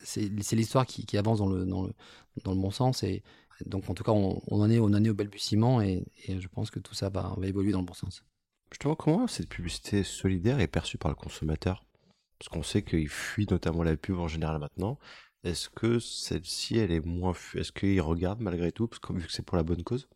C'est 0.01 0.29
l'histoire 0.53 0.86
qui, 0.86 1.18
avance 1.18 1.39
dans 1.39 1.50
le, 1.50 1.65
dans, 1.65 1.84
le, 1.84 1.94
dans 2.44 2.53
le 2.53 2.60
bon 2.60 2.72
sens 2.72 3.03
donc 3.66 3.89
en 3.89 3.94
tout 3.94 4.04
cas, 4.04 4.12
on, 4.12 4.42
en, 4.50 4.70
est, 4.70 4.80
on 4.80 4.86
en 4.86 5.04
est 5.04 5.10
au 5.10 5.13
balbutiement 5.13 5.82
et, 5.82 6.06
et, 6.25 6.39
je 6.39 6.48
pense 6.48 6.72
que 6.72 6.80
tout 6.80 6.94
ça 6.94 7.10
va, 7.10 7.34
va 7.38 7.48
évoluer 7.48 7.72
dans 7.72 7.80
le 7.80 7.86
bon 7.86 7.94
sens. 7.94 8.24
Justement, 8.72 8.96
comment 8.96 9.28
cette 9.28 9.50
publicité 9.50 10.04
solidaire 10.04 10.60
est 10.60 10.68
perçue 10.68 10.98
par 10.98 11.10
le 11.10 11.16
consommateur? 11.16 11.84
Parce 12.38 12.50
qu'on 12.50 12.63
sait 12.63 12.84
qu'il 12.84 13.10
fuit 13.10 13.48
notamment 13.50 13.84
la 13.84 13.98
pub 13.98 14.18
en 14.18 14.28
général 14.28 14.60
maintenant. 14.60 14.98
Est-ce 15.44 15.70
que 15.70 16.00
celle-ci, 16.00 16.78
elle 16.78 16.92
est 16.92 17.06
moins... 17.06 17.34
Est-ce 17.56 17.72
qu'il 17.72 18.00
regarde 18.01 18.42
malgré 18.42 18.72
tout, 18.72 18.88
parce 18.88 19.00
que 19.00 19.13
vu 19.13 19.25
que 19.25 19.32
c'est 19.32 19.44
pour 19.44 19.58
la 19.58 19.63
bonne 19.63 19.84
cause? 19.84 20.08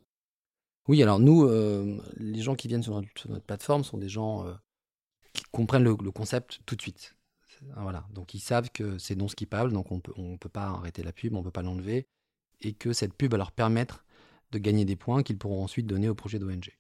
Oui, 0.88 1.02
alors 1.02 1.20
nous, 1.20 1.46
euh, 1.46 1.98
les 2.18 2.42
gens 2.42 2.56
qui 2.56 2.68
viennent 2.68 2.84
sur 2.84 2.94
notre, 2.94 3.40
plateforme 3.40 3.84
sont 3.84 3.98
des 3.98 4.10
gens 4.10 4.46
euh, 4.46 4.54
qui 5.34 5.44
comprennent 5.52 5.84
le, 5.84 5.96
concept 5.96 6.60
tout 6.66 6.76
de 6.76 6.82
suite. 6.82 7.16
Voilà, 7.78 8.06
donc 8.12 8.34
ils 8.34 8.42
savent 8.42 8.70
que 8.72 8.98
c'est 8.98 9.16
non 9.16 9.30
skippable, 9.30 9.72
donc 9.72 9.92
on 9.92 10.02
peut, 10.02 10.12
ne 10.18 10.34
on 10.34 10.38
peut 10.38 10.50
pas 10.50 10.66
arrêter 10.66 11.02
la 11.02 11.14
pub, 11.14 11.34
on 11.34 11.40
ne 11.40 11.44
peut 11.44 11.52
pas 11.52 11.62
l'enlever 11.62 12.10
et 12.64 12.74
que 12.74 12.94
cette 12.94 13.14
pub 13.14 13.32
va 13.32 13.38
leur 13.38 13.52
permettre 13.52 14.06
de 14.52 14.58
gagner 14.58 14.86
des 14.86 14.96
points 14.96 15.24
qu'ils 15.24 15.38
pourront 15.38 15.64
ensuite 15.64 15.88
donner 15.88 16.10
au 16.10 16.16
projet 16.16 16.40
d'ONG. 16.40 16.72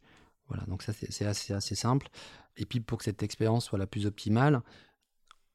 Voilà, 0.47 0.63
donc 0.65 0.83
ça 0.83 0.93
c'est 0.93 1.25
assez, 1.25 1.75
simple. 1.75 2.09
Et 2.57 2.65
puis 2.65 2.79
pour 2.79 2.97
que 2.97 3.03
cette 3.03 3.23
expérience 3.23 3.65
soit 3.65 3.79
la 3.79 3.87
plus 3.87 4.05
optimale, 4.05 4.61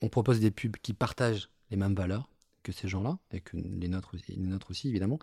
on 0.01 0.09
propose 0.09 0.41
des 0.41 0.51
pubs 0.51 0.77
qui 0.77 0.95
partagent 0.95 1.51
les 1.71 1.77
mêmes 1.77 1.95
valeurs 1.95 2.31
que 2.63 2.73
ces 2.73 2.89
gens-là, 2.89 3.19
et 3.31 3.41
que 3.41 3.57
les 3.57 3.89
nôtres, 3.89 4.15
les 4.29 4.37
nôtres 4.37 4.71
aussi 4.71 4.89
évidemment, 4.89 5.19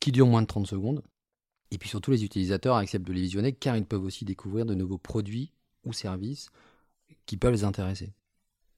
qui 0.00 0.12
durent 0.12 0.26
moins 0.26 0.42
de 0.42 0.46
30 0.46 0.66
secondes. 0.66 1.02
Et 1.70 1.78
puis 1.78 1.88
surtout, 1.88 2.10
les 2.10 2.24
utilisateurs 2.24 2.76
acceptent 2.76 3.06
de 3.06 3.12
les 3.12 3.22
visionner 3.22 3.52
car 3.52 3.76
ils 3.76 3.86
peuvent 3.86 4.04
aussi 4.04 4.24
découvrir 4.24 4.66
de 4.66 4.74
nouveaux 4.74 4.98
produits 4.98 5.52
ou 5.84 5.92
services 5.92 6.50
qui 7.26 7.36
peuvent 7.36 7.52
les 7.52 7.64
intéresser. 7.64 8.12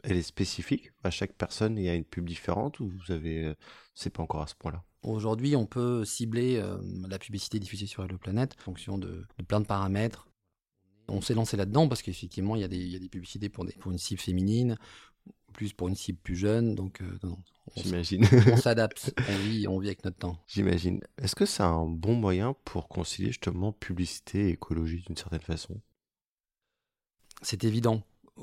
Elle 0.03 0.17
est 0.17 0.23
spécifique? 0.23 0.93
À 1.03 1.11
chaque 1.11 1.33
personne, 1.33 1.77
il 1.79 1.85
y 1.85 1.89
a 1.89 1.95
une 1.95 2.05
pub 2.05 2.29
différente 2.29 2.79
ou 2.79 2.89
vous 2.89 3.13
avez. 3.13 3.45
Euh, 3.45 3.55
c'est 3.95 4.11
pas 4.11 4.23
encore 4.23 4.43
à 4.43 4.47
ce 4.47 4.55
point-là? 4.55 4.85
Aujourd'hui, 5.07 5.55
on 5.55 5.67
peut 5.67 6.05
cibler 6.05 6.57
euh, 6.57 6.79
la 7.09 7.21
publicité 7.21 7.61
diffusée 7.61 7.87
sur 7.87 8.03
Hello 8.03 8.19
Planet 8.19 8.57
en 8.59 8.63
fonction 8.63 8.99
de, 8.99 9.25
plein 9.47 9.61
de 9.61 9.67
paramètres. 9.67 10.29
On 11.07 11.21
s'est 11.21 11.35
lancé 11.35 11.57
là-dedans 11.57 11.87
parce 11.87 12.03
qu'effectivement, 12.03 12.57
il, 12.57 12.63
y 12.63 12.65
a 12.97 12.99
des 12.99 13.09
publicités 13.09 13.49
pour, 13.49 13.65
une 13.87 13.99
cible 13.99 14.21
féminine, 14.21 14.77
plus 15.53 15.73
pour 15.73 15.87
une 15.87 15.95
cible 15.95 16.19
plus 16.19 16.35
jeune. 16.35 16.75
Donc, 16.75 17.03
euh, 17.03 17.19
non, 17.23 17.39
on, 17.77 17.83
J'imagine. 17.83 18.27
on 18.51 18.57
s'adapte, 18.57 19.15
on 19.17 19.37
vit, 19.45 19.69
on 19.69 19.79
vit 19.79 19.87
avec 19.87 20.05
notre 20.05 20.19
temps. 20.19 20.43
J'imagine. 20.49 21.01
Est-ce 21.19 21.37
que 21.37 21.47
c'est 21.47 21.63
un 21.63 21.87
bon 21.87 22.15
moyen 22.15 22.57
pour 22.65 22.89
concilier 22.89 23.29
justement 23.29 23.71
publicité 23.71 24.49
et 24.49 24.53
écologie 24.55 25.05
d'une 25.07 25.17
certaine 25.17 25.41
façon? 25.41 25.81
C'est 27.43 27.63
évident 27.63 28.03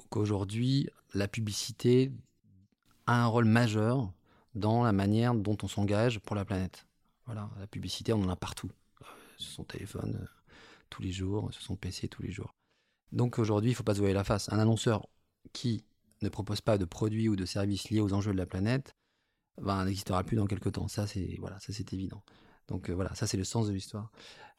qu'aujourd'hui, 0.09 0.89
la 1.13 1.27
publicité 1.27 2.13
a 3.05 3.21
un 3.21 3.27
rôle 3.27 3.45
majeur 3.45 4.13
dans 4.55 4.83
la 4.83 4.91
manière 4.91 5.33
dont 5.33 5.57
on 5.63 5.67
s'engage 5.67 6.19
pour 6.19 6.35
la 6.35 6.45
planète. 6.45 6.85
Voilà, 7.25 7.49
la 7.59 7.67
publicité, 7.67 8.13
on 8.13 8.21
en 8.23 8.29
a 8.29 8.35
partout. 8.35 8.71
Euh, 9.01 9.05
Sur 9.37 9.51
son 9.51 9.63
téléphone, 9.63 10.19
euh, 10.21 10.27
tous 10.89 11.01
les 11.01 11.11
jours, 11.11 11.51
sur 11.53 11.61
son 11.61 11.75
PC, 11.75 12.07
tous 12.07 12.21
les 12.21 12.31
jours. 12.31 12.53
Donc 13.11 13.39
aujourd'hui, 13.39 13.71
il 13.71 13.73
ne 13.73 13.77
faut 13.77 13.83
pas 13.83 13.95
se 13.95 13.99
voiler 13.99 14.13
la 14.13 14.23
face. 14.23 14.51
Un 14.51 14.59
annonceur 14.59 15.07
qui 15.53 15.85
ne 16.21 16.29
propose 16.29 16.61
pas 16.61 16.77
de 16.77 16.85
produits 16.85 17.29
ou 17.29 17.35
de 17.35 17.45
services 17.45 17.89
liés 17.89 18.01
aux 18.01 18.13
enjeux 18.13 18.31
de 18.31 18.37
la 18.37 18.45
planète 18.45 18.95
ben, 19.61 19.85
n'existera 19.85 20.23
plus 20.23 20.35
dans 20.35 20.47
quelques 20.47 20.73
temps. 20.73 20.87
Ça, 20.87 21.07
c'est 21.07 21.37
voilà, 21.39 21.59
ça 21.59 21.73
c'est 21.73 21.93
évident. 21.93 22.23
Donc 22.67 22.89
euh, 22.89 22.93
voilà, 22.93 23.13
ça 23.15 23.27
c'est 23.27 23.37
le 23.37 23.43
sens 23.43 23.67
de 23.67 23.73
l'histoire. 23.73 24.11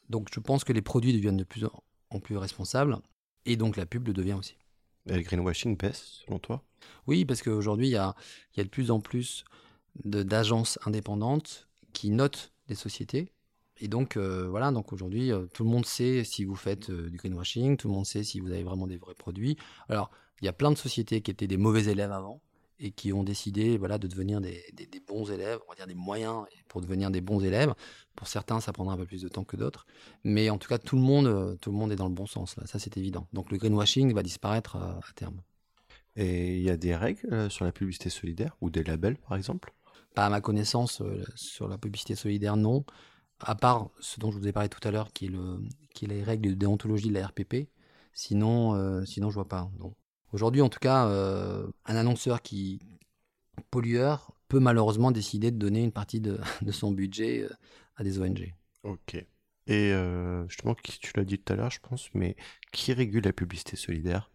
Donc 0.09 0.29
je 0.33 0.41
pense 0.41 0.65
que 0.65 0.73
les 0.73 0.83
produits 0.83 1.13
deviennent 1.13 1.37
de 1.37 1.45
plus 1.45 1.67
en 2.11 2.21
plus 2.21 2.37
responsables 2.37 2.99
et 3.47 3.57
donc 3.57 3.77
la 3.77 3.87
pub 3.87 4.07
le 4.07 4.13
devient 4.13 4.35
aussi. 4.35 4.57
Et 5.07 5.17
le 5.17 5.23
greenwashing 5.23 5.77
baisse, 5.77 6.23
selon 6.25 6.39
toi? 6.39 6.65
Oui, 7.07 7.25
parce 7.25 7.43
qu'aujourd'hui, 7.43 7.89
il 7.89 7.93
y 7.93 7.97
a, 7.97 8.15
il 8.55 8.59
y 8.59 8.61
a 8.61 8.65
de 8.65 8.71
plus 8.71 8.91
en 8.91 9.01
plus 9.01 9.45
d'agences 10.05 10.79
indépendantes 10.85 11.69
qui 11.93 12.11
notent 12.11 12.53
des 12.69 12.75
sociétés. 12.75 13.31
Et 13.79 13.89
donc, 13.89 14.17
euh, 14.17 14.47
voilà, 14.49 14.71
donc 14.71 14.93
aujourd'hui, 14.93 15.33
euh, 15.33 15.47
tout 15.53 15.65
le 15.65 15.71
monde 15.71 15.85
sait 15.85 16.23
si 16.25 16.45
vous 16.45 16.55
faites 16.55 16.91
euh, 16.91 17.11
du 17.11 17.17
greenwashing, 17.17 17.77
tout 17.77 17.89
le 17.89 17.95
monde 17.95 18.07
sait 18.07 18.23
si 18.23 18.41
vous 18.41 18.51
avez 18.51 18.63
vraiment 18.63 18.87
des 18.87 18.97
vrais 18.97 19.15
produits. 19.15 19.57
Alors, 19.89 20.11
il 20.41 20.45
y 20.45 20.49
a 20.49 20.53
plein 20.53 20.71
de 20.71 20.77
sociétés 20.77 21.21
qui 21.23 21.31
étaient 21.31 21.47
des 21.49 21.57
mauvais 21.57 21.85
élèves 21.85 22.13
avant 22.13 22.41
et 22.79 22.91
qui 22.93 23.13
ont 23.13 23.25
décidé 23.25 23.77
voilà, 23.77 23.99
de 23.99 24.07
devenir 24.07 24.41
des, 24.41 24.63
des- 24.73 24.87
des 24.87 25.01
bons 25.01 25.31
élèves, 25.31 25.59
on 25.67 25.71
va 25.71 25.77
dire 25.77 25.87
des 25.87 25.95
moyens 25.95 26.45
pour 26.69 26.81
devenir 26.81 27.11
des 27.11 27.21
bons 27.21 27.41
élèves. 27.41 27.75
Pour 28.17 28.29
certains, 28.29 28.61
ça 28.61 28.73
prendra 28.73 28.95
un 28.95 28.97
peu 28.97 29.07
plus 29.07 29.23
de 29.23 29.29
temps 29.29 29.45
que 29.45 29.57
d'autres. 29.57 29.87
Mais 30.23 30.51
en 30.51 30.59
tout 30.59 30.69
cas, 30.69 30.79
tout 30.79 30.97
le 30.97 31.03
monde, 31.03 31.59
tout 31.61 31.71
le 31.71 31.77
monde 31.77 31.93
est 31.93 31.97
dans 31.97 32.09
le 32.09 32.15
bon 32.15 32.27
sens, 32.27 32.57
là. 32.57 32.67
ça 32.67 32.79
c'est 32.79 32.97
évident. 32.97 33.27
Donc, 33.33 33.51
le 33.51 33.59
greenwashing 33.59 34.13
va 34.15 34.23
disparaître 34.23 34.77
à 34.77 35.01
terme. 35.15 35.41
Et 36.17 36.57
il 36.57 36.63
y 36.63 36.71
a 36.71 36.77
des 36.77 36.95
règles 36.95 37.51
sur 37.51 37.65
la 37.65 37.73
publicité 37.73 38.09
solidaire 38.11 38.57
ou 38.61 38.71
des 38.71 38.85
labels, 38.85 39.17
par 39.19 39.37
exemple? 39.37 39.73
Pas 40.15 40.27
à 40.27 40.31
ma 40.31 40.41
connaissance, 40.41 41.01
euh, 41.01 41.25
sur 41.35 41.69
la 41.69 41.79
publicité 41.79 42.15
solidaire, 42.15 42.57
non. 42.57 42.85
À 43.41 43.55
part 43.55 43.91
ce 44.01 44.21
dont 44.21 44.31
je 44.31 44.39
vous 44.39 44.47
ai 44.49 44.53
parlé 44.53 44.69
tout 44.69 44.87
à 44.87 44.91
l'heure, 44.91 45.13
qui, 45.13 45.27
est 45.27 45.33
qui 45.95 46.05
est 46.05 46.09
les 46.09 46.23
règles 46.23 46.51
de 46.51 46.55
déontologie 46.55 47.09
de 47.09 47.15
la 47.15 47.27
RPP. 47.27 47.69
Sinon, 48.15 48.75
euh, 48.75 49.05
sinon 49.05 49.31
je 49.31 49.35
vois 49.35 49.49
pas. 49.49 49.71
Aujourd'hui, 50.33 50.63
en 50.63 50.69
tout 50.69 50.79
cas, 50.79 51.09
euh, 51.09 51.67
un 51.85 51.97
annonceur 51.97 52.43
qui 52.43 52.81
pollueur 53.71 54.33
peut 54.49 54.61
malheureusement 54.61 55.11
décider 55.11 55.51
de 55.51 55.59
donner 55.59 55.83
une 55.83 55.93
partie 55.93 56.21
de, 56.21 56.39
de 56.63 56.73
son 56.73 56.93
budget 56.93 57.43
euh, 57.43 57.49
à 57.97 58.05
des 58.05 58.21
ONG. 58.21 58.55
Ok. 58.85 59.17
Et 59.67 59.95
justement, 60.47 60.75
tu 60.75 61.13
l'as 61.17 61.25
dit 61.25 61.39
tout 61.39 61.51
à 61.51 61.57
l'heure, 61.57 61.71
je 61.71 61.81
pense, 61.81 62.11
mais 62.13 62.37
qui 62.71 62.93
régule 62.93 63.25
la 63.25 63.33
publicité 63.33 63.77
solidaire? 63.77 64.31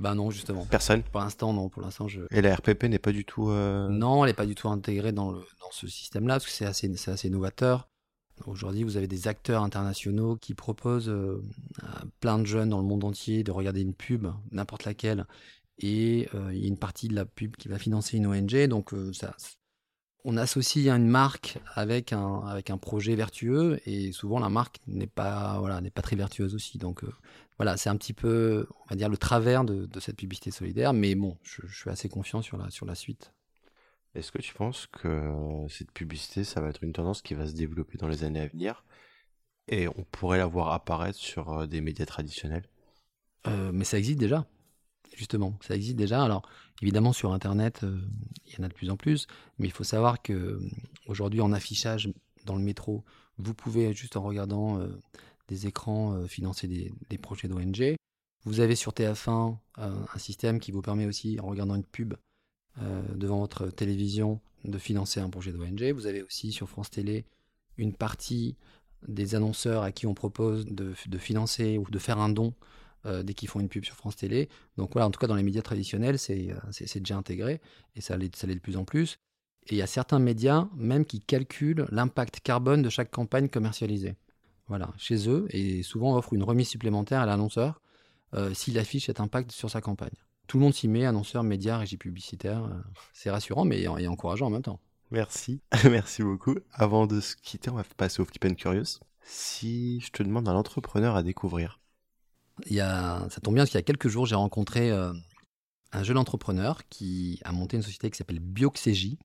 Ben 0.00 0.14
non, 0.14 0.30
justement. 0.30 0.64
Personne. 0.70 1.02
Pour 1.02 1.20
l'instant, 1.20 1.52
non. 1.52 1.68
Pour 1.68 1.82
l'instant, 1.82 2.08
je, 2.08 2.22
Et 2.30 2.40
la 2.40 2.54
RPP 2.56 2.84
n'est 2.84 2.98
pas 2.98 3.12
du 3.12 3.24
tout. 3.24 3.50
euh, 3.50 3.88
Non, 3.88 4.24
elle 4.24 4.30
n'est 4.30 4.34
pas 4.34 4.46
du 4.46 4.54
tout 4.54 4.68
intégrée 4.68 5.12
dans, 5.12 5.30
le, 5.30 5.38
dans 5.60 5.70
ce 5.70 5.86
système-là, 5.86 6.34
parce 6.34 6.46
que 6.46 6.50
c'est 6.52 6.66
assez, 6.66 6.90
c'est 6.96 7.10
assez 7.10 7.30
novateur. 7.30 7.88
Aujourd'hui, 8.46 8.82
vous 8.84 8.96
avez 8.96 9.06
des 9.06 9.28
acteurs 9.28 9.62
internationaux 9.62 10.36
qui 10.36 10.54
proposent 10.54 11.10
euh, 11.10 11.44
à 11.82 12.02
plein 12.20 12.38
de 12.38 12.46
jeunes 12.46 12.70
dans 12.70 12.78
le 12.80 12.86
monde 12.86 13.04
entier 13.04 13.44
de 13.44 13.50
regarder 13.50 13.82
une 13.82 13.92
pub, 13.94 14.26
n'importe 14.50 14.86
laquelle, 14.86 15.26
et 15.78 16.28
euh, 16.34 16.50
il 16.54 16.60
y 16.60 16.64
a 16.64 16.68
une 16.68 16.78
partie 16.78 17.08
de 17.08 17.14
la 17.14 17.26
pub 17.26 17.56
qui 17.56 17.68
va 17.68 17.78
financer 17.78 18.16
une 18.16 18.26
ONG. 18.26 18.66
Donc, 18.68 18.94
ça, 19.12 19.36
on 20.24 20.38
associe 20.38 20.86
une 20.88 21.06
marque 21.08 21.58
avec 21.74 22.14
un, 22.14 22.40
avec 22.46 22.70
un 22.70 22.78
projet 22.78 23.14
vertueux, 23.14 23.80
et 23.84 24.12
souvent 24.12 24.38
la 24.38 24.48
marque 24.48 24.78
n'est 24.86 25.06
pas, 25.06 25.58
voilà, 25.58 25.82
n'est 25.82 25.90
pas 25.90 26.02
très 26.02 26.16
vertueuse 26.16 26.54
aussi. 26.54 26.78
Donc, 26.78 27.02
voilà, 27.60 27.76
c'est 27.76 27.90
un 27.90 27.96
petit 27.96 28.14
peu, 28.14 28.66
on 28.86 28.86
va 28.88 28.96
dire, 28.96 29.10
le 29.10 29.18
travers 29.18 29.64
de, 29.64 29.84
de 29.84 30.00
cette 30.00 30.16
publicité 30.16 30.50
solidaire, 30.50 30.94
mais 30.94 31.14
bon, 31.14 31.36
je, 31.42 31.60
je 31.66 31.78
suis 31.78 31.90
assez 31.90 32.08
confiant 32.08 32.40
sur 32.40 32.56
la, 32.56 32.70
sur 32.70 32.86
la 32.86 32.94
suite. 32.94 33.34
Est-ce 34.14 34.32
que 34.32 34.40
tu 34.40 34.54
penses 34.54 34.86
que 34.86 35.30
cette 35.68 35.90
publicité, 35.90 36.42
ça 36.42 36.62
va 36.62 36.70
être 36.70 36.82
une 36.82 36.94
tendance 36.94 37.20
qui 37.20 37.34
va 37.34 37.46
se 37.46 37.52
développer 37.52 37.98
dans 37.98 38.08
les 38.08 38.24
années 38.24 38.40
à 38.40 38.46
venir 38.46 38.82
et 39.68 39.88
on 39.88 40.06
pourrait 40.10 40.38
la 40.38 40.46
voir 40.46 40.72
apparaître 40.72 41.18
sur 41.18 41.52
euh, 41.52 41.66
des 41.66 41.82
médias 41.82 42.06
traditionnels? 42.06 42.64
Euh, 43.46 43.72
mais 43.74 43.84
ça 43.84 43.98
existe 43.98 44.18
déjà, 44.18 44.46
justement. 45.14 45.58
Ça 45.60 45.76
existe 45.76 45.96
déjà. 45.96 46.24
Alors, 46.24 46.48
évidemment, 46.80 47.12
sur 47.12 47.30
Internet, 47.34 47.84
euh, 47.84 48.00
il 48.46 48.54
y 48.54 48.60
en 48.62 48.64
a 48.64 48.68
de 48.68 48.74
plus 48.74 48.88
en 48.88 48.96
plus. 48.96 49.26
Mais 49.58 49.66
il 49.66 49.72
faut 49.72 49.84
savoir 49.84 50.22
que 50.22 50.58
aujourd'hui, 51.08 51.42
en 51.42 51.52
affichage 51.52 52.10
dans 52.46 52.56
le 52.56 52.62
métro, 52.62 53.04
vous 53.36 53.52
pouvez, 53.52 53.92
juste 53.92 54.16
en 54.16 54.22
regardant 54.22 54.80
euh, 54.80 54.98
des 55.50 55.66
écrans, 55.66 56.14
euh, 56.14 56.26
financer 56.26 56.66
des, 56.68 57.18
projets 57.18 57.48
d'ONG. 57.48 57.96
Vous 58.44 58.60
avez 58.60 58.76
sur 58.76 58.92
TF1 58.92 59.56
euh, 59.78 59.94
un 60.14 60.18
système 60.18 60.60
qui 60.60 60.70
vous 60.70 60.80
permet 60.80 61.04
aussi, 61.04 61.38
en 61.40 61.46
regardant 61.46 61.74
une 61.74 61.84
pub 61.84 62.14
euh, 62.80 63.02
devant 63.14 63.40
votre 63.40 63.68
télévision, 63.68 64.40
de 64.64 64.78
financer 64.78 65.20
un 65.20 65.28
projet 65.28 65.52
d'ONG. 65.52 65.92
Vous 65.92 66.06
avez 66.06 66.22
aussi 66.22 66.52
sur 66.52 66.68
France 66.68 66.90
Télé 66.90 67.26
une 67.76 67.92
partie 67.92 68.56
des 69.06 69.34
annonceurs 69.34 69.82
à 69.82 69.92
qui 69.92 70.06
on 70.06 70.14
propose 70.14 70.66
de, 70.66 70.92
financer 71.18 71.78
ou 71.78 71.90
de 71.90 71.98
faire 71.98 72.18
un 72.18 72.28
don 72.28 72.54
dès 73.24 73.32
qu'ils 73.32 73.48
font 73.48 73.60
une 73.60 73.70
pub 73.70 73.86
sur 73.86 73.96
France 73.96 74.16
Télé. 74.16 74.50
Donc 74.76 74.92
voilà, 74.92 75.06
en 75.06 75.10
tout 75.10 75.18
cas 75.18 75.26
dans 75.26 75.34
les 75.34 75.42
médias 75.42 75.62
traditionnels, 75.62 76.18
c'est 76.18 76.52
déjà 76.96 77.16
intégré 77.16 77.62
et 77.96 78.02
ça 78.02 78.18
l'est 78.18 78.46
de 78.46 78.58
plus 78.58 78.76
en 78.76 78.84
plus. 78.84 79.18
Et 79.68 79.76
il 79.76 79.78
y 79.78 79.82
a 79.82 79.86
certains 79.86 80.18
médias 80.18 80.68
même 80.76 81.06
qui 81.06 81.20
calculent 81.20 81.86
l'impact 81.90 82.40
carbone 82.40 82.82
de 82.82 82.90
chaque 82.90 83.10
campagne 83.10 83.48
commercialisée. 83.48 84.16
Voilà, 84.70 84.90
chez 84.96 85.28
eux, 85.28 85.48
et 85.50 85.82
souvent 85.82 86.16
offrent 86.16 86.32
une 86.32 86.44
remise 86.44 86.68
supplémentaire 86.68 87.20
à 87.20 87.26
l'annonceur 87.26 87.80
euh, 88.34 88.54
s'il 88.54 88.78
affiche 88.78 89.06
cet 89.06 89.18
impact 89.18 89.50
sur 89.50 89.68
sa 89.68 89.80
campagne. 89.80 90.14
Tout 90.46 90.58
le 90.58 90.62
monde 90.62 90.74
s'y 90.74 90.86
met, 90.86 91.04
annonceurs, 91.04 91.42
médias, 91.42 91.76
régie 91.76 91.96
publicitaire. 91.96 92.64
euh, 92.64 92.80
c'est 93.12 93.30
rassurant, 93.30 93.64
mais 93.64 93.80
et 93.82 94.06
encourageant 94.08 94.46
en 94.46 94.50
même 94.50 94.62
temps. 94.62 94.78
Merci, 95.10 95.60
merci 95.90 96.22
beaucoup. 96.22 96.54
Avant 96.72 97.08
de 97.08 97.20
se 97.20 97.34
quitter, 97.34 97.68
on 97.68 97.74
va 97.74 97.82
passer 97.96 98.22
au 98.22 98.24
Flip 98.24 98.44
and 98.44 98.54
Curious. 98.54 99.00
Si 99.24 100.00
je 100.00 100.10
te 100.12 100.22
demande 100.22 100.48
un 100.48 100.54
entrepreneur 100.54 101.16
à 101.16 101.24
découvrir, 101.24 101.80
Il 102.66 102.74
y 102.74 102.80
a, 102.80 103.26
ça 103.28 103.40
tombe 103.40 103.54
bien 103.54 103.64
parce 103.64 103.70
qu'il 103.70 103.78
y 103.78 103.80
a 103.80 103.82
quelques 103.82 104.08
jours, 104.08 104.26
j'ai 104.26 104.36
rencontré 104.36 104.92
euh, 104.92 105.12
un 105.90 106.04
jeune 106.04 106.16
entrepreneur 106.16 106.86
qui 106.88 107.40
a 107.44 107.50
monté 107.50 107.76
une 107.76 107.82
société 107.82 108.08
qui 108.08 108.18
s'appelle 108.18 108.38
Bioxégie, 108.38 109.18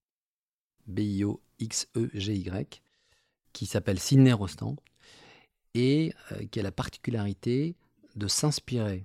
B-I-O-X-E-G-Y, 0.87 2.81
qui 3.53 3.65
s'appelle 3.65 3.99
Sidney 3.99 4.33
Rostand, 4.33 4.75
et 5.75 6.13
euh, 6.31 6.45
qui 6.47 6.59
a 6.59 6.63
la 6.63 6.71
particularité 6.71 7.75
de 8.15 8.27
s'inspirer 8.27 9.03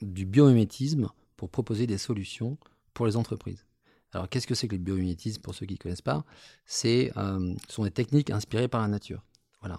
du 0.00 0.24
biomimétisme 0.24 1.10
pour 1.36 1.50
proposer 1.50 1.86
des 1.86 1.98
solutions 1.98 2.56
pour 2.94 3.04
les 3.04 3.16
entreprises. 3.16 3.66
Alors, 4.12 4.28
qu'est-ce 4.28 4.46
que 4.46 4.54
c'est 4.54 4.68
que 4.68 4.76
le 4.76 4.82
biomimétisme 4.82 5.42
pour 5.42 5.54
ceux 5.54 5.66
qui 5.66 5.74
ne 5.74 5.78
connaissent 5.78 6.02
pas? 6.02 6.24
C'est, 6.64 7.12
euh, 7.16 7.54
sont 7.68 7.84
des 7.84 7.90
techniques 7.90 8.30
inspirées 8.30 8.68
par 8.68 8.80
la 8.80 8.88
nature. 8.88 9.22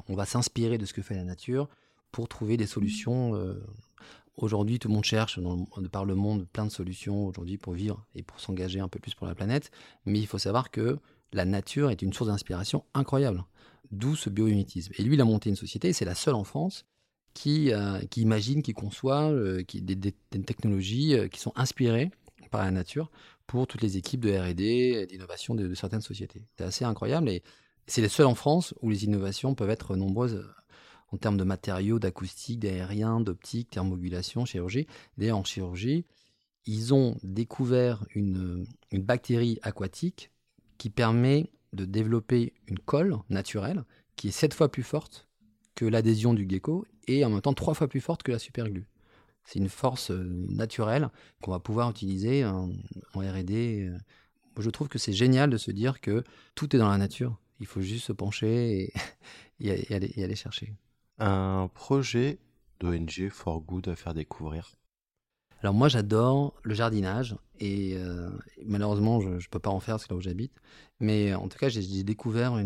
On 0.08 0.16
va 0.16 0.26
s'inspirer 0.26 0.78
de 0.78 0.86
ce 0.86 0.94
que 0.94 1.02
fait 1.02 1.16
la 1.16 1.26
nature 1.26 1.68
pour 2.12 2.28
trouver 2.30 2.58
des 2.58 2.68
solutions. 2.68 3.36
euh, 3.36 3.62
aujourd'hui, 4.38 4.80
tout 4.80 4.88
le 4.88 4.94
monde 4.94 5.04
cherche 5.04 5.39
de 5.39 5.88
par 5.88 6.06
le 6.06 6.16
monde 6.16 6.48
plein 6.48 6.66
de 6.66 6.72
solutions 6.72 7.28
aujourd'hui 7.28 7.58
pour 7.58 7.74
vivre 7.74 8.06
et 8.16 8.24
pour 8.24 8.39
s'engager 8.39 8.80
un 8.80 8.88
peu 8.88 9.00
plus 9.00 9.13
pour 9.13 9.28
la 9.28 9.36
planète. 9.36 9.72
Mais 10.06 10.20
il 10.20 10.28
faut 10.28 10.38
savoir 10.38 10.72
que 10.72 11.00
la 11.34 11.46
nature 11.46 11.92
est 11.92 12.02
une 12.02 12.13
source 12.13 12.30
d'inspiration 12.30 12.86
incroyable. 12.94 13.44
D'où 13.91 14.15
ce 14.15 14.30
biomimétisme. 14.30 14.93
Et 14.98 15.04
lui, 15.04 15.15
il 15.15 15.22
a 15.22 15.26
monté 15.26 15.50
une 15.50 15.56
société, 15.56 15.89
et 15.89 15.93
c'est 15.93 16.06
la 16.06 16.15
seule 16.15 16.36
en 16.36 16.43
France 16.43 16.86
qui, 17.34 17.74
euh, 17.74 18.00
qui 18.10 18.22
imagine, 18.22 18.62
qui 18.62 18.74
conçoit 18.74 19.32
euh, 19.32 19.63
qui, 19.63 19.82
des, 19.82 20.13
technologies 20.43 21.15
euh, 21.15 21.28
qui 21.28 21.39
sont 21.39 21.54
inspirées 21.56 22.12
par 22.52 22.63
la 22.63 22.72
nature 22.72 23.10
pour 23.48 23.67
toutes 23.67 23.82
les 23.82 23.98
équipes 23.98 24.22
de 24.22 24.38
R&D 24.38 25.08
d'innovation 25.08 25.56
de, 25.56 25.74
certaines 25.74 26.02
sociétés. 26.02 26.43
C'est 26.58 26.63
assez 26.63 26.86
incroyable 26.86 27.30
et 27.30 27.43
c'est 27.88 28.02
les 28.02 28.10
seuls 28.10 28.28
en 28.28 28.36
France 28.36 28.74
où 28.82 28.89
les 28.89 29.04
innovations 29.04 29.56
peuvent 29.56 29.69
être 29.69 29.96
nombreuses 29.96 30.46
en 31.12 31.17
termes 31.17 31.38
de 31.38 31.43
matériaux, 31.43 32.00
d'acoustique, 32.00 32.60
d'aérien, 32.60 33.19
d'optique, 33.19 33.69
thermomodulation, 33.72 34.46
chirurgie. 34.46 34.88
D'ailleurs, 35.17 35.38
en 35.38 35.43
chirurgie, 35.43 36.06
ils 36.65 36.93
ont 36.93 37.17
découvert 37.24 38.06
une, 38.15 38.65
une 38.91 39.04
bactérie 39.04 39.60
aquatique 39.62 40.32
qui 40.78 40.89
permet 40.89 41.52
de 41.74 41.86
développer 41.86 42.54
une 42.68 42.80
colle 42.80 43.18
naturelle 43.30 43.84
qui 44.16 44.30
est 44.30 44.32
sept 44.32 44.54
fois 44.54 44.70
plus 44.70 44.84
forte 44.84 45.28
que 45.76 45.86
l'adhésion 45.86 46.34
du 46.34 46.48
gecko 46.48 46.86
et 47.08 47.26
en 47.26 47.30
même 47.30 47.42
temps 47.42 47.54
trois 47.54 47.74
fois 47.74 47.88
plus 47.88 48.02
forte 48.02 48.24
que 48.24 48.32
la 48.32 48.40
superglue. 48.40 48.88
C'est 49.46 49.60
une 49.60 49.70
force 49.70 50.12
euh, 50.12 50.24
naturelle 50.50 51.10
qu'on 51.42 51.52
va 51.52 51.60
pouvoir 51.60 51.90
utiliser 51.90 52.46
en, 52.46 52.70
R&D. 53.16 53.90
euh. 53.90 53.98
Je 54.60 54.70
trouve 54.70 54.88
que 54.88 55.00
c'est 55.00 55.14
génial 55.14 55.50
de 55.50 55.58
se 55.58 55.72
dire 55.72 56.00
que 56.00 56.24
tout 56.56 56.76
est 56.76 56.80
dans 56.80 56.90
la 56.90 56.98
nature. 56.98 57.38
Il 57.60 57.66
faut 57.66 57.82
juste 57.82 58.06
se 58.06 58.14
pencher 58.14 58.94
et 59.60 59.70
aller, 59.94 60.14
et 60.16 60.24
aller 60.24 60.36
chercher. 60.36 60.74
un 61.20 61.70
projet 61.74 62.40
d'ONG 62.80 63.30
for 63.30 63.62
good 63.62 63.88
à 63.88 63.96
faire 63.96 64.14
découvrir. 64.14 64.76
Alors 65.63 65.73
moi 65.73 65.88
j'adore 65.88 66.54
le 66.63 66.76
jardinage 66.76 67.38
et 67.60 67.95
euh, 67.95 68.30
malheureusement 68.65 69.21
je 69.21 69.30
ne 69.30 69.49
peux 69.49 69.60
pas 69.60 69.69
en 69.69 69.80
faire, 69.80 69.97
c'est 69.99 70.10
là 70.10 70.17
où 70.17 70.21
j'habite. 70.21 70.52
Mais 70.99 71.34
en 71.34 71.47
tout 71.47 71.58
cas 71.58 71.69
j'ai 71.69 72.04
découvert 72.04 72.62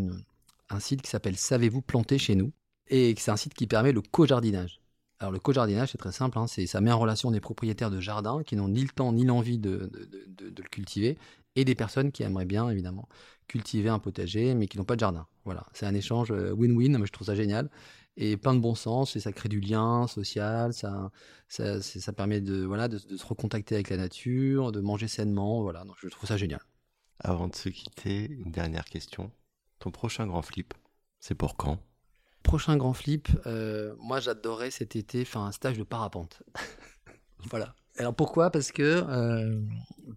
un 0.69 0.79
site 0.79 1.03
qui 1.03 1.09
s'appelle 1.09 1.37
Savez-vous 1.37 1.81
planter 1.81 2.17
chez 2.17 2.33
nous? 2.33 2.51
Et 2.87 3.13
c'est 3.17 3.29
un 3.29 3.37
site 3.37 3.53
qui 3.53 3.67
permet 3.67 3.91
le 3.91 4.01
co-jardinage. 4.01 4.81
Alors 5.19 5.31
le 5.31 5.39
co-jardinage 5.39 5.91
c'est 5.91 5.99
très 5.99 6.11
simple, 6.11 6.39
hein, 6.39 6.47
ça 6.47 6.81
met 6.81 6.91
en 6.91 6.97
relation 6.97 7.29
des 7.29 7.39
propriétaires 7.39 7.91
de 7.91 7.99
jardins 7.99 8.41
qui 8.43 8.55
n'ont 8.55 8.67
ni 8.67 8.81
le 8.81 8.89
temps 8.89 9.13
ni 9.13 9.25
l'envie 9.25 9.59
de, 9.59 9.91
le 10.39 10.63
cultiver 10.63 11.19
et 11.57 11.65
des 11.65 11.75
personnes 11.75 12.13
qui 12.13 12.23
aimeraient 12.23 12.45
bien 12.45 12.69
évidemment 12.69 13.09
cultiver 13.47 13.89
un 13.89 13.99
potager 13.99 14.55
mais 14.55 14.67
qui 14.67 14.77
n'ont 14.77 14.85
pas 14.85 14.95
de 14.95 15.01
jardin. 15.01 15.27
Voilà, 15.43 15.65
c'est 15.73 15.85
un 15.85 15.93
échange 15.93 16.31
euh, 16.31 16.53
win-win, 16.53 17.05
je 17.05 17.11
trouve 17.11 17.27
ça 17.27 17.35
génial 17.35 17.69
et 18.17 18.35
plein 18.35 18.55
de 18.55 18.59
bon 18.59 18.75
sens 18.75 19.15
et 19.15 19.19
ça 19.19 19.31
crée 19.31 19.47
du 19.47 19.59
lien 19.59 20.07
social, 20.07 20.73
ça, 20.73 21.11
ça, 21.47 21.81
ça 21.81 22.13
permet 22.13 22.41
de, 22.41 22.63
voilà, 22.63 22.87
de, 22.87 22.97
se 22.97 23.25
recontacter 23.25 23.75
avec 23.75 23.89
la 23.89 23.97
nature, 23.97 24.71
de 24.71 24.81
manger 24.81 25.07
sainement, 25.07 25.61
voilà, 25.61 25.83
donc 25.85 25.95
je 26.01 26.09
trouve 26.09 26.27
ça 26.27 26.35
génial. 26.35 26.61
Avant 27.19 27.47
de 27.47 27.55
se 27.55 27.69
quitter, 27.69 28.25
une 28.29 28.51
dernière 28.51 28.85
question. 28.85 29.31
Ton 29.79 29.91
prochain 29.91 30.25
grand 30.25 30.41
flip, 30.41 30.73
c'est 31.19 31.35
pour 31.35 31.55
quand? 31.55 31.79
Prochain 32.43 32.75
grand 32.77 32.93
flip, 32.93 33.29
euh, 33.45 33.95
moi 33.99 34.19
j'adorais 34.19 34.71
cet 34.71 34.95
été 34.95 35.23
faire 35.23 35.41
un 35.41 35.51
stage 35.51 35.77
de 35.77 35.83
parapente. 35.83 36.41
voilà. 37.49 37.75
Alors 37.97 38.15
pourquoi? 38.15 38.51
Parce 38.51 38.71
que 38.71 38.83
euh, 38.83 39.61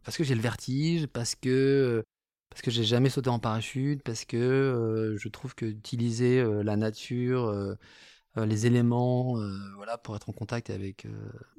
parce 0.05 0.17
que 0.17 0.25
j'ai 0.25 0.35
le 0.35 0.41
vertige, 0.41 1.07
parce 1.07 1.35
que 1.35 2.05
parce 2.51 2.63
que 2.63 2.71
j'ai 2.71 2.85
jamais 2.85 3.11
sauté 3.11 3.31
en 3.31 3.39
parachute, 3.39 4.03
parce 4.03 4.25
que 4.25 4.37
euh, 4.37 5.17
je 5.17 5.29
trouve 5.29 5.55
que 5.55 5.67
euh, 5.67 6.63
la 6.63 6.77
nature, 6.77 7.77
les 8.37 8.67
éléments, 8.67 9.37
voilà, 9.77 9.99
pour 9.99 10.17
être 10.17 10.29
en 10.29 10.33
contact 10.33 10.71
avec, 10.71 11.07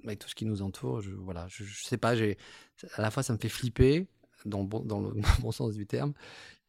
avec 0.04 0.20
tout 0.20 0.30
ce 0.30 0.36
qui 0.36 0.46
nous 0.46 0.62
entoure, 0.62 1.02
je, 1.02 1.12
voilà, 1.12 1.48
je, 1.50 1.64
sais 1.84 1.98
pas, 1.98 2.16
j'ai, 2.16 2.38
à 2.96 3.02
la 3.02 3.12
fois 3.12 3.24
ça 3.24 3.34
me 3.34 3.38
fait 3.38 3.50
flipper 3.50 4.08
dans, 4.46 4.64
dans 4.86 5.02
le 5.02 5.22
bon 5.42 5.52
sens 5.52 5.74
du 5.74 5.88
terme, 5.88 6.14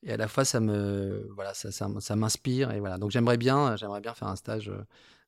et 0.03 0.13
à 0.13 0.17
la 0.17 0.29
fois 0.29 0.45
ça 0.45 0.61
me, 0.61 1.29
voilà, 1.35 1.53
ça, 1.55 1.71
ça 1.73 2.17
m'inspire 2.17 2.71
et 2.73 2.81
voilà. 2.81 2.99
Donc 2.99 3.11
j'aimerais 3.11 3.39
bien, 3.39 3.77
j'aimerais 3.77 4.01
bien 4.01 4.15
faire 4.15 4.29
un 4.29 4.37
stage 4.37 4.73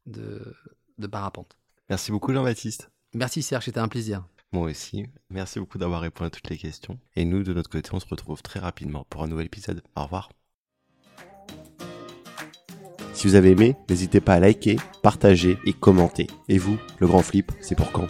de, 0.06 0.54
de 0.98 1.06
parapente. 1.06 1.56
Merci 1.90 2.10
beaucoup 2.10 2.32
Jean-Baptiste. 2.32 2.93
Merci 3.14 3.42
Serge, 3.42 3.66
c'était 3.66 3.81
un 3.81 3.88
plaisir. 3.88 4.24
Moi 4.53 4.70
aussi. 4.70 5.07
Merci 5.31 5.59
beaucoup 5.59 5.79
d'avoir 5.79 6.00
répondu 6.00 6.27
à 6.27 6.31
toutes 6.31 6.50
les 6.50 6.59
questions. 6.59 6.98
Et 7.16 7.24
nous, 7.24 7.42
de 7.42 7.53
notre 7.53 7.70
côté, 7.70 7.90
on 7.92 8.00
se 8.00 8.07
retrouve 8.07 8.42
très 8.42 8.61
rapidement 8.61 9.05
pour 9.11 9.22
un 9.22 9.27
nouvel 9.27 9.46
épisode. 9.46 9.83
Au 9.96 10.05
revoir. 10.05 10.31
Si 13.12 13.29
vous 13.29 13.37
avez 13.37 13.50
aimé, 13.50 13.77
n'hésitez 13.88 14.20
pas 14.20 14.35
à 14.35 14.40
liker, 14.40 14.77
partager 15.03 15.59
et 15.64 15.72
commenter. 15.72 16.27
Et 16.48 16.59
vous, 16.59 16.79
le 16.98 17.07
grand 17.07 17.22
flip, 17.22 17.50
c'est 17.61 17.77
pour 17.77 17.92
quand? 17.92 18.07